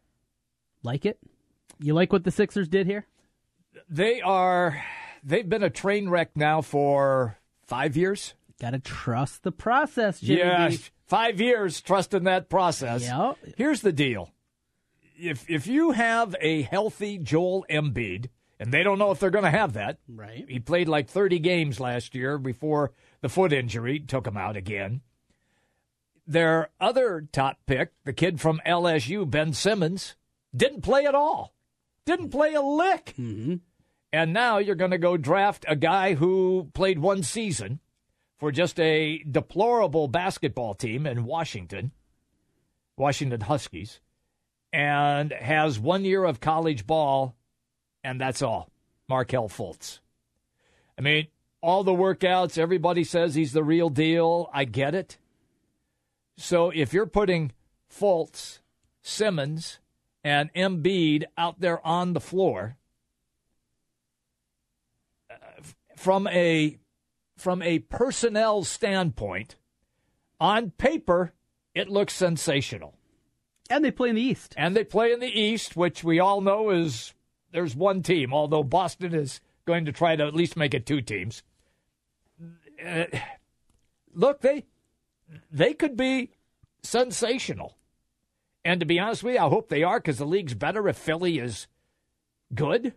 [0.83, 1.19] Like it?
[1.79, 3.05] You like what the Sixers did here?
[3.89, 4.83] They are
[5.23, 8.33] they've been a train wreck now for five years.
[8.59, 10.39] Got to trust the process, Jimmy.
[10.39, 10.79] Yeah, B.
[11.05, 13.03] five years trusting that process.
[13.03, 13.33] Yeah.
[13.55, 14.31] Here's the deal:
[15.17, 18.27] if if you have a healthy Joel Embiid,
[18.59, 20.45] and they don't know if they're going to have that, Right.
[20.49, 25.01] He played like 30 games last year before the foot injury took him out again.
[26.27, 30.15] Their other top pick, the kid from LSU, Ben Simmons,
[30.55, 31.53] didn't play at all.
[32.09, 33.13] Didn't play a lick.
[33.19, 33.57] Mm-hmm.
[34.11, 37.81] And now you're going to go draft a guy who played one season
[38.39, 41.91] for just a deplorable basketball team in Washington,
[42.97, 43.99] Washington Huskies,
[44.73, 47.35] and has one year of college ball,
[48.03, 48.71] and that's all.
[49.07, 49.99] Markelle Fultz.
[50.97, 51.27] I mean,
[51.61, 54.49] all the workouts, everybody says he's the real deal.
[54.51, 55.19] I get it.
[56.37, 57.51] So if you're putting
[57.87, 58.61] Fultz,
[59.03, 59.77] Simmons,
[60.29, 62.77] and Embiid out there on the floor,
[65.31, 65.35] uh,
[65.97, 66.77] from a
[67.35, 69.55] from a personnel standpoint,
[70.39, 71.33] on paper,
[71.73, 72.93] it looks sensational.
[73.71, 74.53] And they play in the East.
[74.57, 77.13] And they play in the East, which we all know is
[77.51, 81.01] there's one team, although Boston is going to try to at least make it two
[81.01, 81.43] teams.
[82.85, 83.05] Uh,
[84.13, 84.65] look, they
[85.51, 86.31] they could be
[86.83, 87.78] sensational.
[88.65, 90.97] And to be honest with you, I hope they are because the league's better if
[90.97, 91.67] Philly is
[92.53, 92.93] good.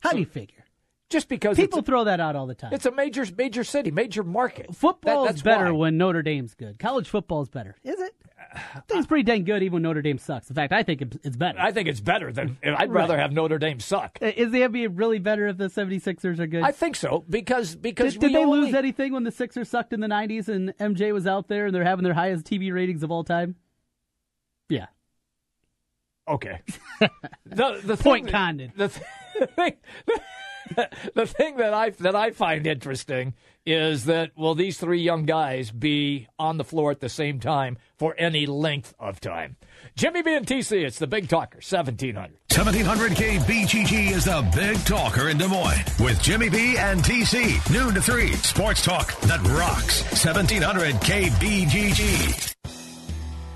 [0.00, 0.64] How do you figure?
[1.08, 2.72] Just because People it's a, throw that out all the time.
[2.72, 4.74] it's a major major city, major market.
[4.74, 5.78] Football That- is better why.
[5.78, 6.78] when Notre Dame's good.
[6.80, 7.76] College football is better.
[7.84, 8.12] Is it?
[8.52, 10.48] I think it's pretty dang good even when Notre Dame sucks.
[10.50, 11.58] In fact, I think it's better.
[11.60, 12.90] I think it's better than I'd Right.
[12.90, 14.18] rather have Notre Dame suck.
[14.20, 16.62] Uh, Is the NBA really better if the 76ers are good?
[16.64, 19.68] I think so because because did, did we they only- lose anything when the Sixers
[19.68, 22.72] sucked in the 90s and MJ was out there and they're having their highest TV
[22.72, 23.54] ratings of all time?
[24.68, 24.86] Yeah.
[26.28, 26.60] Okay.
[27.46, 28.72] the the Point thing, Condon.
[28.76, 29.06] The, th-
[29.38, 29.74] the thing,
[31.14, 35.70] the thing that I that I find interesting is that will these three young guys
[35.70, 39.56] be on the floor at the same time for any length of time?
[39.96, 42.38] Jimmy B and TC, it's the Big Talker, seventeen hundred.
[42.56, 47.70] 1700K BGG is the big talker in Des Moines with Jimmy B and TC.
[47.70, 48.32] Noon to 3.
[48.32, 50.02] Sports talk that rocks.
[50.24, 52.45] 1700K BGG.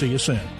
[0.00, 0.59] See you soon.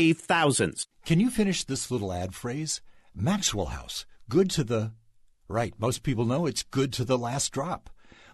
[0.01, 0.87] Save thousands.
[1.05, 2.81] Can you finish this little ad phrase?
[3.13, 4.93] Maxwell House, good to the.
[5.47, 7.87] Right, most people know it's good to the last drop.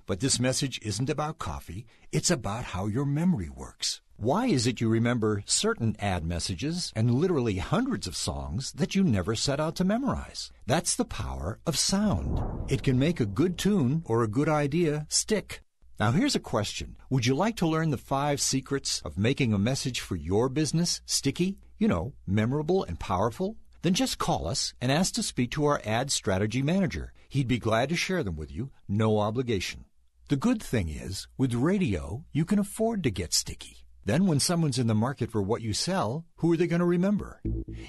[0.06, 4.00] But this message isn't about coffee, it's about how your memory works.
[4.16, 9.04] Why is it you remember certain ad messages and literally hundreds of songs that you
[9.04, 10.54] never set out to memorize?
[10.68, 12.40] That's the power of sound.
[12.72, 15.62] It can make a good tune or a good idea stick.
[16.00, 19.58] Now, here's a question Would you like to learn the five secrets of making a
[19.58, 23.56] message for your business sticky, you know, memorable and powerful?
[23.82, 27.14] Then just call us and ask to speak to our ad strategy manager.
[27.30, 29.86] He'd be glad to share them with you, no obligation.
[30.30, 33.78] The good thing is, with radio, you can afford to get sticky.
[34.06, 36.86] Then, when someone's in the market for what you sell, who are they going to
[36.86, 37.42] remember?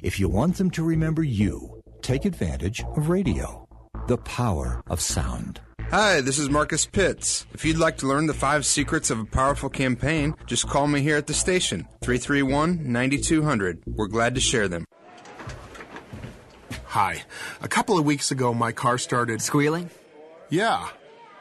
[0.02, 3.68] If you want them to remember you, take advantage of radio.
[4.06, 5.60] The power of sound.
[5.90, 7.46] Hi, this is Marcus Pitts.
[7.54, 11.00] If you'd like to learn the five secrets of a powerful campaign, just call me
[11.00, 13.84] here at the station, 331 9200.
[13.86, 14.84] We're glad to share them.
[16.88, 17.22] Hi.
[17.62, 19.88] A couple of weeks ago, my car started squealing?
[20.50, 20.90] Yeah.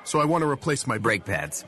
[0.06, 1.66] So I want to replace my brake pads.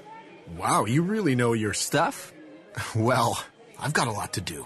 [0.58, 2.32] Wow, you really know your stuff?
[2.96, 3.44] Well,
[3.78, 4.66] I've got a lot to do.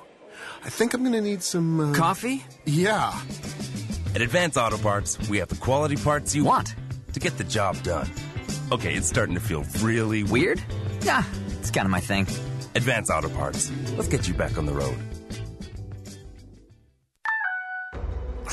[0.63, 1.93] I think I'm going to need some uh...
[1.95, 2.45] coffee?
[2.65, 3.19] Yeah.
[4.13, 6.75] At Advance Auto Parts, we have the quality parts you want
[7.13, 8.09] to get the job done.
[8.71, 10.61] Okay, it's starting to feel really weird.
[11.01, 11.23] Yeah,
[11.59, 12.27] it's kind of my thing.
[12.75, 13.71] Advance Auto Parts.
[13.95, 14.97] Let's get you back on the road.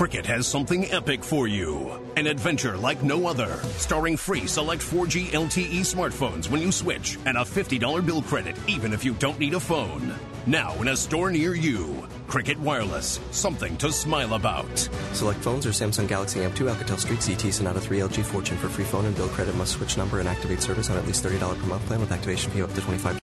[0.01, 1.91] Cricket has something epic for you.
[2.17, 3.59] An adventure like no other.
[3.77, 8.95] Starring free select 4G LTE smartphones when you switch and a $50 bill credit even
[8.95, 10.15] if you don't need a phone.
[10.47, 12.09] Now in a store near you.
[12.29, 13.21] Cricket Wireless.
[13.31, 14.89] Something to smile about.
[15.13, 18.87] Select phones or Samsung Galaxy M2, Alcatel Street, CT, Sonata 3, LG Fortune for free
[18.87, 21.67] phone and bill credit must switch number and activate service on at least $30 per
[21.67, 23.19] month plan with activation fee up to 25